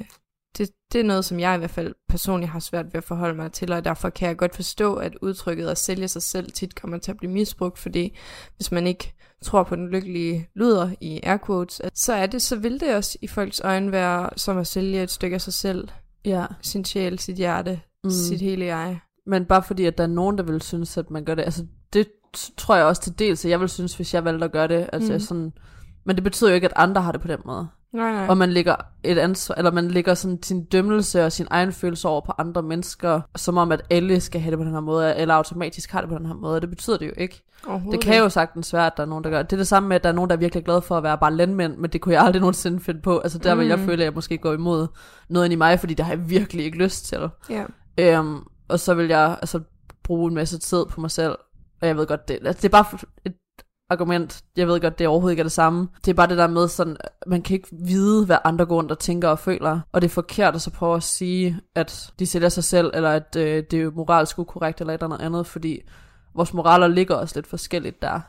[0.57, 3.35] det, det er noget, som jeg i hvert fald personligt har svært ved at forholde
[3.35, 6.81] mig til, og derfor kan jeg godt forstå, at udtrykket at sælge sig selv tit
[6.81, 8.17] kommer til at blive misbrugt, fordi
[8.55, 12.55] hvis man ikke tror på den lykkelige lyder i air quotes, så er det, så
[12.55, 15.87] vil det også i folks øjne være som at sælge et stykke af sig selv,
[16.25, 16.45] Ja.
[16.61, 18.09] sin sjæl, sit hjerte, mm.
[18.09, 18.99] sit hele jeg.
[19.27, 21.43] Men bare fordi, at der er nogen, der vil synes, at man gør det.
[21.43, 22.07] Altså, det
[22.57, 24.89] tror jeg også til dels, at jeg vil synes, hvis jeg valgte at gøre det.
[24.93, 25.15] Altså, Mm.
[25.15, 25.19] mm.
[25.19, 25.53] sådan,
[26.05, 27.67] men det betyder jo ikke, at andre har det på den måde.
[27.93, 28.27] Nej, nej.
[28.27, 32.07] Og man lægger et ansvar, eller man lægger sådan sin dømmelse og sin egen følelse
[32.07, 35.15] over på andre mennesker, som om, at alle skal have det på den her måde,
[35.17, 36.61] eller automatisk har det på den her måde.
[36.61, 37.43] Det betyder det jo ikke.
[37.91, 39.53] Det kan jo sagtens være, at der er nogen, der gør det.
[39.53, 41.17] er det samme med, at der er nogen, der er virkelig glade for at være
[41.17, 43.17] bare landmænd, men det kunne jeg aldrig nogensinde finde på.
[43.19, 43.85] Altså der vil jeg Mm.
[43.85, 44.87] føle, at jeg måske går imod
[45.29, 47.29] noget ind i mig, fordi det har jeg virkelig ikke lyst til.
[47.49, 47.63] Ja.
[47.99, 48.37] Øhm,
[48.69, 49.59] og så vil jeg altså
[50.03, 51.35] bruge en masse tid på mig selv.
[51.81, 53.33] Og jeg ved godt, det, altså, det er bare et
[53.89, 54.43] argument.
[54.57, 55.87] Jeg ved godt, det overhovedet ikke er det samme.
[56.05, 56.97] Det er bare det der med sådan,
[57.27, 59.79] man kan ikke vide, hvad andre går rundt og tænker og føler.
[59.91, 63.09] Og det er forkert at så prøve at sige, at de sælger sig selv, eller
[63.09, 65.81] at øh, det er moralsk ukorrekt, eller et eller andet andet, fordi
[66.35, 68.21] vores moraler ligger også lidt forskelligt der.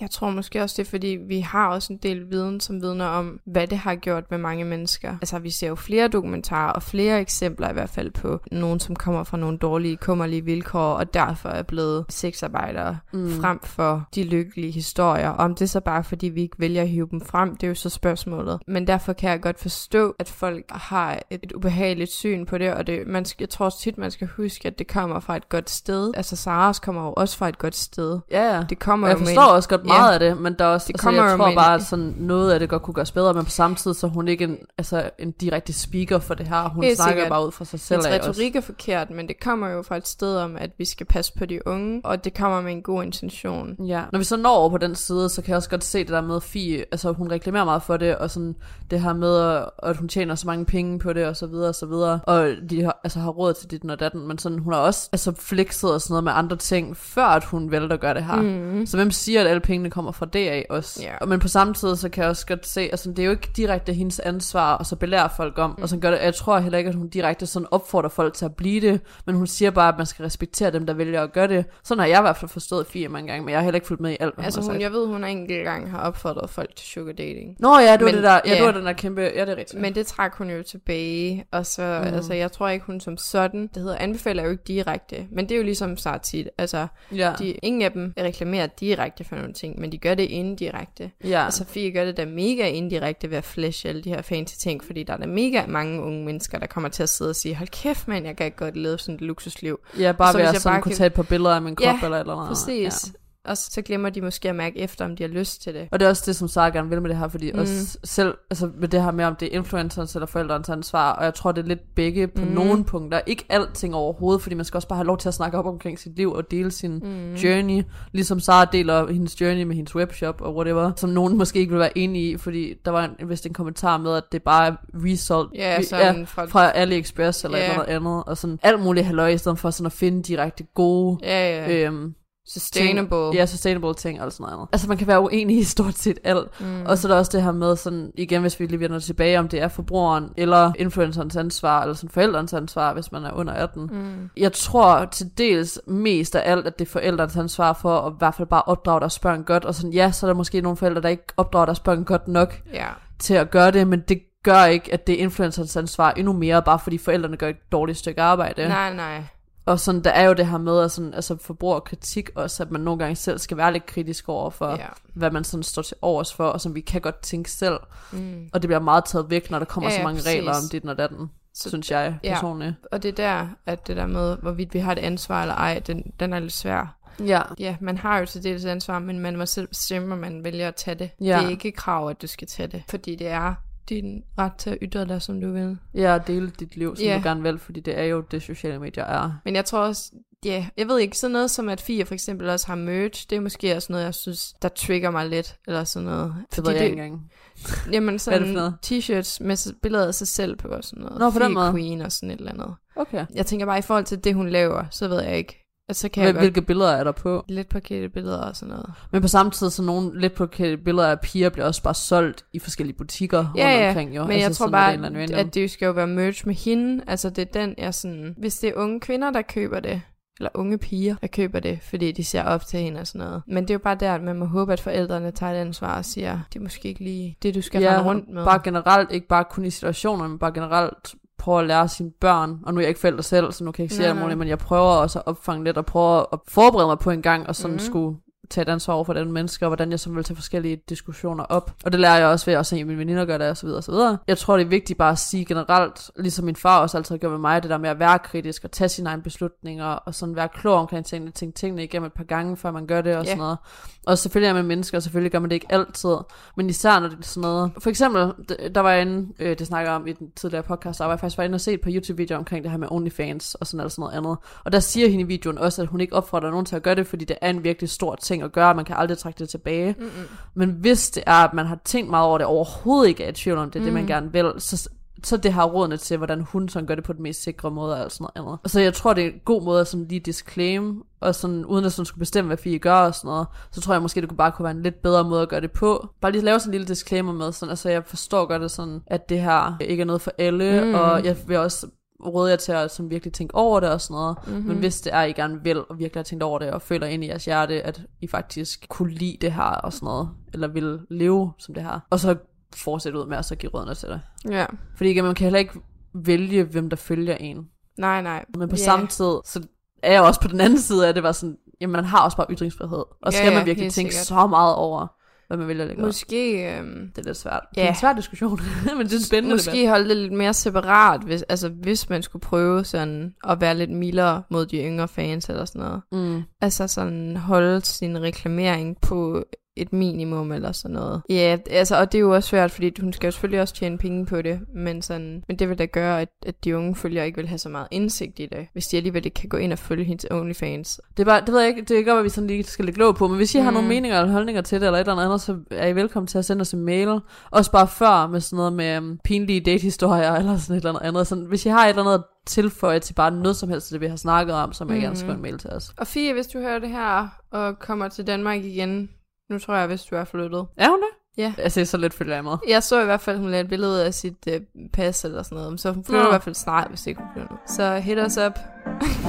[0.00, 3.06] Jeg tror måske også, det er fordi, vi har også en del viden, som vidner
[3.06, 5.12] om, hvad det har gjort med mange mennesker.
[5.12, 8.96] Altså, vi ser jo flere dokumentarer og flere eksempler i hvert fald på nogen, som
[8.96, 13.40] kommer fra nogle dårlige, kummerlige vilkår, og derfor er blevet sexarbejdere Mm.
[13.40, 15.28] frem for de lykkelige historier.
[15.28, 17.68] Om det er så bare, fordi vi ikke vælger at hive dem frem, det er
[17.68, 18.58] jo så spørgsmålet.
[18.66, 22.74] Men derfor kan jeg godt forstå, at folk har et, et ubehageligt syn på det,
[22.74, 25.36] og det, man skal, jeg tror også tit, man skal huske, at det kommer fra
[25.36, 26.12] et godt sted.
[26.16, 28.18] Altså, Saras kommer jo også fra et godt sted.
[28.30, 28.64] Ja, ja.
[28.68, 29.98] Det kommer jeg jo med forstår også godt Ja.
[30.00, 32.14] meget af det, men der er også, Det altså, kommer jeg tror bare, at sådan
[32.18, 34.58] noget af det godt kunne gøres bedre, men på samme tid, så hun ikke en,
[34.78, 36.68] altså, en direkte speaker for det her.
[36.68, 37.28] Hun Helt snakker sikkert.
[37.28, 38.30] bare ud fra sig selv Hendes af også.
[38.30, 41.32] retorik er forkert, men det kommer jo fra et sted om, at vi skal passe
[41.38, 43.76] på de unge, og det kommer med en god intention.
[43.86, 44.02] Ja.
[44.12, 46.08] Når vi så når over på den side, så kan jeg også godt se det
[46.08, 48.54] der med Fie, altså hun reklamerer meget for det, og sådan
[48.90, 51.74] det her med, at- hun tjener så mange penge på det, og så videre, og
[51.74, 54.72] så videre, og de har, altså, har råd til dit og datten, men sådan, hun
[54.72, 58.00] har også altså, flexet og sådan noget med andre ting, før at hun vælger at
[58.00, 58.36] gøre det her.
[58.42, 58.86] Mm.
[58.86, 61.02] Så hvem siger, at alle pengene kommer fra det af også?
[61.02, 61.26] Ja.
[61.26, 63.48] Men på samme tid, så kan jeg også godt se, altså det er jo ikke
[63.56, 65.82] direkte hendes ansvar, og så belære folk om, mm.
[65.82, 68.44] og så gør det, jeg tror heller ikke, at hun direkte sådan opfordrer folk til
[68.44, 71.32] at blive det, men hun siger bare, at man skal respektere dem, der vælger at
[71.32, 71.64] gøre det.
[71.84, 73.86] Sådan har jeg i hvert fald forstået Fie mange gange, men jeg har heller ikke
[73.86, 75.98] fulgt med i alt, hvad Altså hun hun, jeg ved, hun en enkelt gang har
[76.00, 77.56] opfordret folk til sugar dating.
[77.58, 78.56] Nå ja, det var Men- det der, ja, ja.
[78.56, 79.80] det var den der kæmpe, ja det er rigtigt.
[79.80, 82.14] Men det træk hun jo tilbage, og så, Mm.
[82.14, 85.52] altså jeg tror ikke, hun som sådan, det hedder, anbefaler jo ikke direkte, men det
[85.54, 87.32] er jo ligesom så tit, altså, ja.
[87.38, 91.10] de, ingen af dem reklamerer direkte for nogle ting, men de gør det indirekte.
[91.24, 91.46] ja.
[91.46, 94.84] Og Sofie gør det da mega indirekte ved at flashe alle de her fancy ting,
[94.84, 97.54] fordi der er da mega mange unge mennesker, der kommer til at sidde og sige,
[97.54, 99.78] hold kæft mand, jeg kan godt leve sådan et luksusliv.
[99.98, 101.62] ja, bare så ved at jeg sådan bare kunne kan- tage et par billeder af
[101.62, 102.48] min krop Ja, eller eller andet.
[102.48, 103.06] Præcis.
[103.06, 103.18] Ja.
[103.48, 105.88] Og så glemmer de måske at mærke efter, om de har lyst til det.
[105.92, 107.58] Og det er også det, som Sara gerne vil med det her, fordi Mm.
[107.58, 111.24] også selv, altså med det her med, om det er influencerens eller forældrens ansvar, og
[111.24, 112.50] jeg tror, det er lidt begge på Mm.
[112.50, 113.20] nogle punkter.
[113.26, 115.98] Ikke alting overhovedet, fordi man skal også bare have lov til at snakke op omkring
[115.98, 117.34] sit liv og dele sin Mm.
[117.34, 117.82] journey.
[118.12, 121.80] Ligesom Sara deler hendes journey med hendes webshop og whatever, som nogen måske ikke vil
[121.80, 124.72] være enige i, fordi der var en, vist en kommentar med, at det bare er
[124.94, 126.44] resolgt Ja, re- sådan fra...
[126.46, 127.64] fra AliExpress eller Ja.
[127.66, 127.76] yeah.
[127.76, 131.18] noget andet, og sådan alt muligt halløj, i stedet for sådan at finde direkte gode
[131.22, 131.86] Ja, ja.
[131.86, 132.14] øhm,
[132.48, 133.18] Sustainable.
[133.26, 134.68] ting, ja, sustainable ting og sådan noget andet.
[134.72, 136.60] Altså man kan være uenig i stort set alt.
[136.60, 136.82] Mm.
[136.86, 139.38] Og så er der også det her med sådan, igen hvis vi lige vender tilbage,
[139.38, 143.52] om det er forbrugeren eller influencerens ansvar, eller sådan forældrens ansvar, hvis man er under
[143.52, 143.82] 18.
[143.92, 144.30] Mm.
[144.36, 148.16] Jeg tror til dels mest af alt, at det er forældrens ansvar for at i
[148.18, 150.76] hvert fald bare opdrage deres børn godt, og sådan ja, så er der måske nogle
[150.76, 152.86] forældre, der ikke opdrager deres børn godt nok Ja.
[153.18, 156.62] til at gøre det, men det gør ikke, at det er influencerens ansvar endnu mere,
[156.62, 158.68] bare fordi forældrene gør et dårligt stykke arbejde.
[158.68, 159.22] Nej, nej.
[159.68, 162.80] Og sådan, der er jo det her med, at sådan, altså forbrugerkritik også, at man
[162.80, 164.86] nogle gange selv skal være lidt kritisk over for, Ja.
[165.14, 167.78] hvad man sådan står til overs for, og som vi kan godt tænke selv.
[168.12, 168.48] Mm.
[168.52, 170.32] Og det bliver meget taget væk, når der kommer Ja, så ja, mange præcis.
[170.32, 172.34] regler om dit og datten, Så- synes jeg ja.
[172.34, 172.74] personligt.
[172.92, 175.82] Og det er der, at det der med, hvorvidt vi har et ansvar eller ej,
[175.86, 176.94] den, den er lidt svær.
[177.26, 177.42] Ja.
[177.58, 180.68] Ja, man har jo til dels ansvar, men man må selv bestemme, om man vælger
[180.68, 181.10] at tage det.
[181.20, 181.38] Ja.
[181.38, 183.54] Det er ikke krav, at du skal tage det, fordi det er
[183.88, 185.78] din ret til at ytre dig, som du vil.
[185.94, 187.16] Ja, dele dit liv, som Ja.
[187.16, 189.32] du gerne vil, fordi det er jo det, sociale medier er.
[189.44, 190.12] Men jeg tror også,
[190.44, 193.36] ja, jeg ved ikke, sådan noget som at Fia for eksempel også har merch, det
[193.36, 196.34] er måske også noget, jeg synes, der trigger mig lidt, eller sådan noget.
[196.56, 197.30] Det ved jeg ikke engang.
[197.92, 201.18] Jamen sådan for t-shirts med billeder af sig selv på og sådan noget.
[201.18, 201.72] Nå, på den måde.
[201.72, 202.74] Queen og sådan et eller andet.
[202.96, 203.26] Okay.
[203.34, 205.64] Jeg tænker bare, i forhold til det, hun laver, så ved jeg ikke.
[205.88, 207.44] Og så kan jeg Hvil- godt Hvilke billeder er der på?
[207.48, 208.90] lidt parkette billeder og sådan noget.
[209.12, 210.46] Men på samme tid, så nogle lidt på
[210.84, 214.16] billeder af piger bliver også bare solgt i forskellige butikker Ja, rundt ja, omkring.
[214.16, 214.22] Jo.
[214.26, 216.54] Men jeg Altså tror sådan, bare, det at, at det skal jo være merch med
[216.54, 217.04] hende.
[217.06, 218.34] Altså det er den, jeg sådan...
[218.38, 220.02] Hvis det er unge kvinder, der køber det,
[220.38, 223.42] eller unge piger, der køber det, fordi de ser op til hende og sådan noget.
[223.46, 225.98] Men det er jo bare der, at man må håbe, at forældrene tager et ansvar
[225.98, 228.44] og siger, det er måske ikke lige det, du skal ja, rundt med.
[228.44, 232.58] bare generelt, ikke bare kun i situationer, men bare generelt prøve at lære sine børn,
[232.66, 234.48] og nu er jeg ikke forældre selv, så nu kan jeg ikke sige det, men
[234.48, 237.56] jeg prøver også at opfange lidt, og prøve at forberede mig på en gang, og
[237.56, 237.78] sådan mm.
[237.78, 238.16] skulle
[238.50, 241.44] tage et ansvar over for den menneske, og hvordan jeg så vil tage forskellige diskussioner
[241.44, 241.72] op.
[241.84, 243.78] Og det lærer jeg også ved at se mine veninder gøre det, og så videre,
[243.78, 244.18] og så videre.
[244.26, 247.18] Jeg tror, det er vigtigt bare at sige generelt, ligesom min far også altid har
[247.18, 250.14] gjort med mig, det der med at være kritisk og tage sine egne beslutninger, og
[250.14, 253.12] sådan være klog omkring tingene, tænke tingene igennem et par gange, før man gør det,
[253.12, 253.26] og yeah.
[253.26, 253.58] sådan noget.
[254.06, 256.16] Og selvfølgelig er man mennesker, og selvfølgelig gør man det ikke altid,
[256.56, 257.72] men især når det er sådan noget.
[257.78, 258.32] For eksempel,
[258.74, 261.38] der var en, øh, det snakker om i den tidligere podcast, der var jeg faktisk
[261.38, 264.36] var inde og set på YouTube-video omkring det her med OnlyFans, og sådan, noget andet.
[264.64, 266.94] Og der siger hende i videoen også, at hun ikke opfordrer nogen til at gøre
[266.94, 269.48] det, fordi det er en virkelig stor ting at gøre, man kan aldrig trække det
[269.48, 269.94] tilbage.
[269.98, 270.28] Mm-hmm.
[270.54, 273.32] Men hvis det er, at man har tænkt meget over det, overhovedet ikke er i
[273.32, 273.84] tvivl om det, mm.
[273.84, 274.08] det man mm.
[274.08, 274.88] gerne vil, så,
[275.24, 278.04] så det har rådene til, hvordan hun sådan gør det på den mest sikre måde,
[278.04, 278.70] og sådan noget andet.
[278.70, 281.84] Så jeg tror, det er en god måde at sådan lige disclaim, og sådan, uden
[281.84, 284.28] at sådan skulle bestemme, hvad Fie gør og sådan noget, så tror jeg måske, det
[284.28, 286.08] kunne bare kunne være en lidt bedre måde at gøre det på.
[286.20, 289.00] Bare lige lave sådan en lille disclaimer med, sådan, altså jeg forstår godt det sådan,
[289.06, 290.94] at det her ikke er noget for alle, mm.
[290.94, 291.86] og jeg vil også
[292.26, 294.36] råde jer til at som virkelig tænke over det og sådan noget.
[294.46, 294.64] Mm-hmm.
[294.64, 297.06] Men hvis det er, I gerne vil og virkelig har tænkt over det, og føler
[297.06, 300.68] ind i jeres hjerte, at I faktisk kunne lide det her og sådan noget, eller
[300.68, 302.36] vil leve som det her, og så
[302.76, 304.20] fortsætte ud med at så give rådene til det.
[304.50, 304.66] Ja.
[304.96, 305.80] Fordi man kan heller ikke
[306.14, 307.68] vælge, hvem der følger en.
[307.98, 308.44] Nej, nej.
[308.56, 308.84] Men på yeah.
[308.84, 309.66] samme tid, så
[310.02, 312.36] er jeg også på den anden side af det, var sådan, jamen man har også
[312.36, 313.04] bare ytringsfrihed.
[313.22, 314.26] Og så skal ja, man virkelig tænke sikkert.
[314.26, 315.06] så meget over,
[315.48, 316.74] hvad man vælger at Måske...
[316.76, 317.60] Øhm, det er lidt svært.
[317.76, 317.80] Ja.
[317.82, 318.60] Det er en svær diskussion,
[318.96, 319.88] men det er spændende Måske debat.
[319.88, 323.90] holde det lidt mere separat, hvis, altså, hvis man skulle prøve sådan at være lidt
[323.90, 326.02] mildere mod de yngre fans eller sådan noget.
[326.12, 326.42] Mm.
[326.60, 329.44] Altså sådan holde sin reklamering på
[329.78, 331.22] et minimum eller sådan noget.
[331.30, 333.98] Ja, altså, og det er jo også svært, fordi hun skal jo selvfølgelig også tjene
[333.98, 337.26] penge på det, men, sådan, men det vil da gøre, at, at de unge følgere
[337.26, 339.72] ikke vil have så meget indsigt i det, hvis de alligevel ikke kan gå ind
[339.72, 341.00] og følge hendes OnlyFans.
[341.16, 342.84] Det er bare, det ved jeg ikke, det er ikke, hvad vi sådan lige skal
[342.84, 343.64] lægge låg på, men hvis I mm.
[343.64, 346.26] har nogle meninger eller holdninger til det, eller et eller andet, så er I velkommen
[346.26, 347.20] til at sende os en mail.
[347.50, 351.26] Også bare før med sådan noget med um, pinlige datehistorier, eller sådan et eller andet.
[351.26, 354.06] Sådan, hvis I har et eller andet tilføje til bare noget som helst, det vi
[354.06, 354.94] har snakket om, så må mm.
[354.94, 355.92] jeg gerne skrive en mail til os.
[355.96, 359.08] Og Fie, hvis du hører det her og kommer til Danmark igen,
[359.50, 360.66] nu tror jeg, hvis du er flyttet.
[360.76, 361.42] Er hun det?
[361.42, 361.54] Ja.
[361.58, 362.56] Jeg ser så lidt følger jeg med.
[362.68, 364.54] Jeg så i hvert fald, hun lagde et billede af sit uh,
[364.92, 365.80] pas eller sådan noget.
[365.80, 366.28] Så hun flytter Nå.
[366.28, 367.56] i hvert fald snart, hvis ikke hun flytter.
[367.66, 368.58] Så hit us up.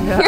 [0.07, 0.19] Ja.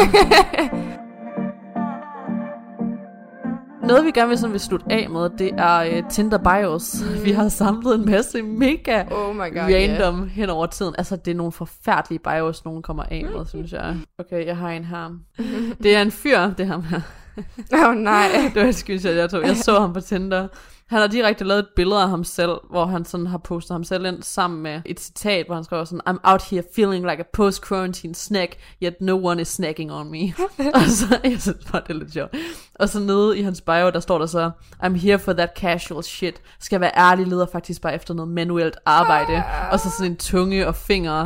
[3.88, 7.02] Noget vi gerne vil, sådan, vil slutte af med, det er uh, Tinder bios.
[7.02, 7.24] Mm.
[7.24, 10.28] Vi har samlet en masse mega oh my God, random yeah.
[10.28, 10.94] hen over tiden.
[10.98, 13.96] Altså, det er nogle forfærdelige bios, nogen kommer af med, synes jeg.
[14.18, 15.18] Okay, jeg har en her.
[15.82, 17.00] Det er en fyr, det her med.
[17.74, 18.28] Åh oh, nej.
[18.54, 19.46] det var et screenshot, jeg tog.
[19.46, 20.48] Jeg så ham på Tinder.
[20.92, 23.84] Han har direkte lavet et billede af ham selv, hvor han sådan har postet ham
[23.84, 27.20] selv ind sammen med et citat, hvor han skriver sådan, I'm out here feeling like
[27.20, 30.34] a post-quarantine snack, yet no one is snacking on me.
[30.74, 32.34] og så, jeg synes bare, det er lidt sjovt.
[32.74, 34.50] Og så nede i hans bio, der står der så,
[34.82, 36.40] I'm here for that casual shit.
[36.60, 39.42] Skal være ærlig, leder faktisk bare efter noget manuelt arbejde.
[39.70, 41.22] og så sådan en tunge og finger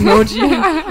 [0.00, 0.40] emoji.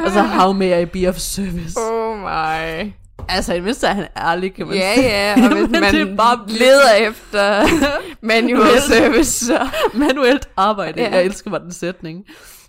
[0.06, 1.80] og så, how may I be of service?
[1.80, 2.94] Oh my.
[3.30, 5.08] Altså, i mindste er han ærlig, kan man ja, sige.
[5.08, 7.68] Ja, og hvis man det bare leder efter
[8.22, 9.68] manuel service, så...
[9.94, 11.02] Manuelt arbejde.
[11.02, 11.10] Ja.
[11.10, 12.26] Jeg elsker bare den sætning.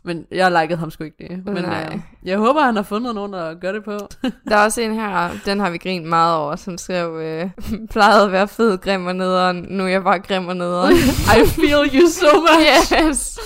[0.07, 1.45] Men jeg likede ham sgu ikke det.
[1.45, 1.91] Men Nej.
[1.95, 3.99] Uh, jeg håber, han har fundet nogen, der gør det på.
[4.49, 7.51] der er også en her, den har vi grint meget over, som skrev, øh,
[7.91, 9.67] plejede at være fed, grim og nederen.
[9.71, 10.95] Nu er jeg bare grim og nederen.
[11.37, 12.93] I feel you so much.
[13.05, 13.39] Yes.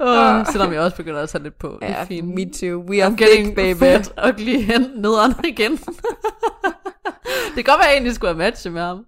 [0.00, 1.78] Uh, selvom jeg også begynder at tage lidt på.
[1.82, 2.34] Ja, det er fint.
[2.34, 2.84] me too.
[2.88, 3.78] We are I'm getting baby.
[3.78, 5.72] Fat, ugly hen nederen igen.
[7.54, 9.04] det kan godt være, at jeg egentlig skulle have matchet med ham.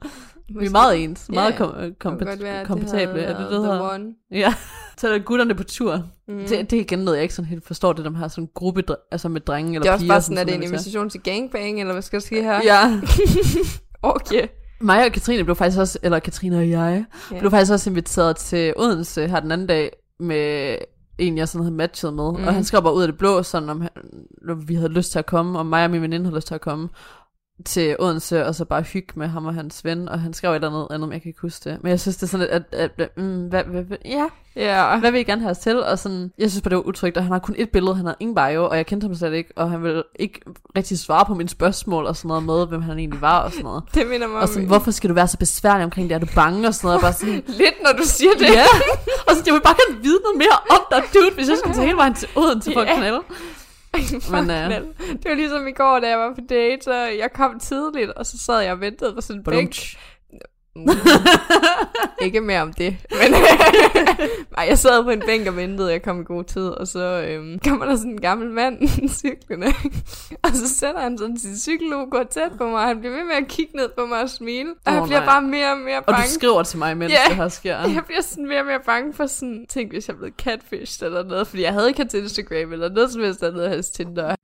[0.50, 0.60] Måske.
[0.60, 3.20] Vi er meget ens, meget yeah, kom, kompet- kompetable.
[3.20, 4.14] Er det det, der One.
[4.30, 4.54] Ja,
[4.98, 6.02] så er der gutterne på tur.
[6.28, 6.38] Mm.
[6.38, 8.82] Det, det er igen noget, jeg ikke sådan helt forstår, det der her sådan gruppe,
[9.10, 9.82] altså med drenge eller piger.
[9.82, 12.20] Det er også bare sådan, at det er en invitation til gangbang, eller hvad skal
[12.20, 12.60] der ske her?
[12.64, 13.00] Ja.
[14.14, 14.46] okay.
[14.80, 17.40] Mig og Katrine blev faktisk også, eller Katrine og jeg, yeah.
[17.40, 19.90] blev faktisk også inviteret til Odense her den anden dag
[20.20, 20.76] med
[21.18, 22.32] en, jeg sådan havde matchet med.
[22.32, 22.44] Mm.
[22.44, 23.90] Og han skrev bare ud af det blå, sådan om, han,
[24.68, 26.60] vi havde lyst til at komme, og mig og min veninde havde lyst til at
[26.60, 26.88] komme
[27.64, 30.54] til Odense, og så bare hygge med ham og hans ven, og han skrev et
[30.54, 31.78] eller andet, andet jeg kan ikke huske det.
[31.82, 34.26] Men jeg synes, det er sådan, at, at, at mm, hvad, hvad, hvad, ja,
[34.56, 34.98] ja.
[34.98, 35.84] hvad vil I gerne have os til?
[35.84, 38.06] Og sådan, jeg synes bare, det var utrygt, og han har kun et billede, han
[38.06, 40.40] har ingen bio, og jeg kendte ham slet ikke, og han vil ikke
[40.76, 43.64] rigtig svare på mine spørgsmål, og sådan noget med, hvem han egentlig var, og sådan
[43.64, 43.82] noget.
[43.94, 46.14] Det minder mig Og sådan, hvorfor skal du være så besværlig omkring det?
[46.14, 46.68] Er du bange?
[46.68, 48.42] Og sådan noget, og bare sådan, Lidt, når du siger det.
[48.42, 48.64] ja,
[49.28, 51.72] og så jeg vil bare gerne vide noget mere om dig, dude, hvis jeg skal
[51.76, 53.20] tage hele vejen til Odense for at knalde.
[54.32, 54.88] Men, uh...
[55.12, 58.26] Det var ligesom i går, da jeg var på date, så jeg kom tidligt, og
[58.26, 59.74] så sad jeg og ventede på sådan en bænk.
[62.22, 62.96] Ikke mere om det.
[63.10, 63.34] Men
[64.58, 67.24] Ej, jeg sad på en bænk og ventede, jeg kom i god tid, og så
[67.28, 68.88] øhm, kommer der sådan en gammel mand
[69.22, 69.66] cyklende,
[70.42, 73.14] og så sætter han sådan sin cykel og går tæt på mig, og han bliver
[73.16, 75.26] ved med at kigge ned på mig og smile, og Åh, jeg bliver nej.
[75.28, 76.22] bare mere og mere Og bange.
[76.22, 77.18] du skriver til mig, mens Ja.
[77.28, 77.76] det her sker.
[77.96, 81.22] Jeg bliver sådan mere og mere bange for sådan, tænk hvis jeg blev catfished eller
[81.24, 84.34] noget, fordi jeg havde ikke hans Instagram eller noget som helst andet af hans Tinder.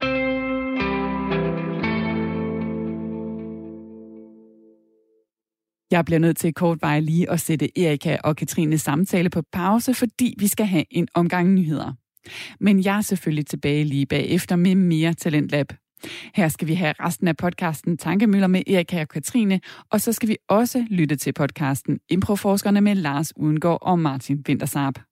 [5.92, 9.94] Jeg bliver nødt til kort vej lige at sætte Erika og Katrines samtale på pause,
[9.94, 11.92] fordi vi skal have en omgang nyheder.
[12.60, 15.72] Men jeg er selvfølgelig tilbage lige bagefter med mere Talentlab.
[16.34, 20.28] Her skal vi have resten af podcasten Tankemøller med Erika og Katrine, og så skal
[20.28, 25.11] vi også lytte til podcasten Improforskerne med Lars Udengård og Martin Wintersarp.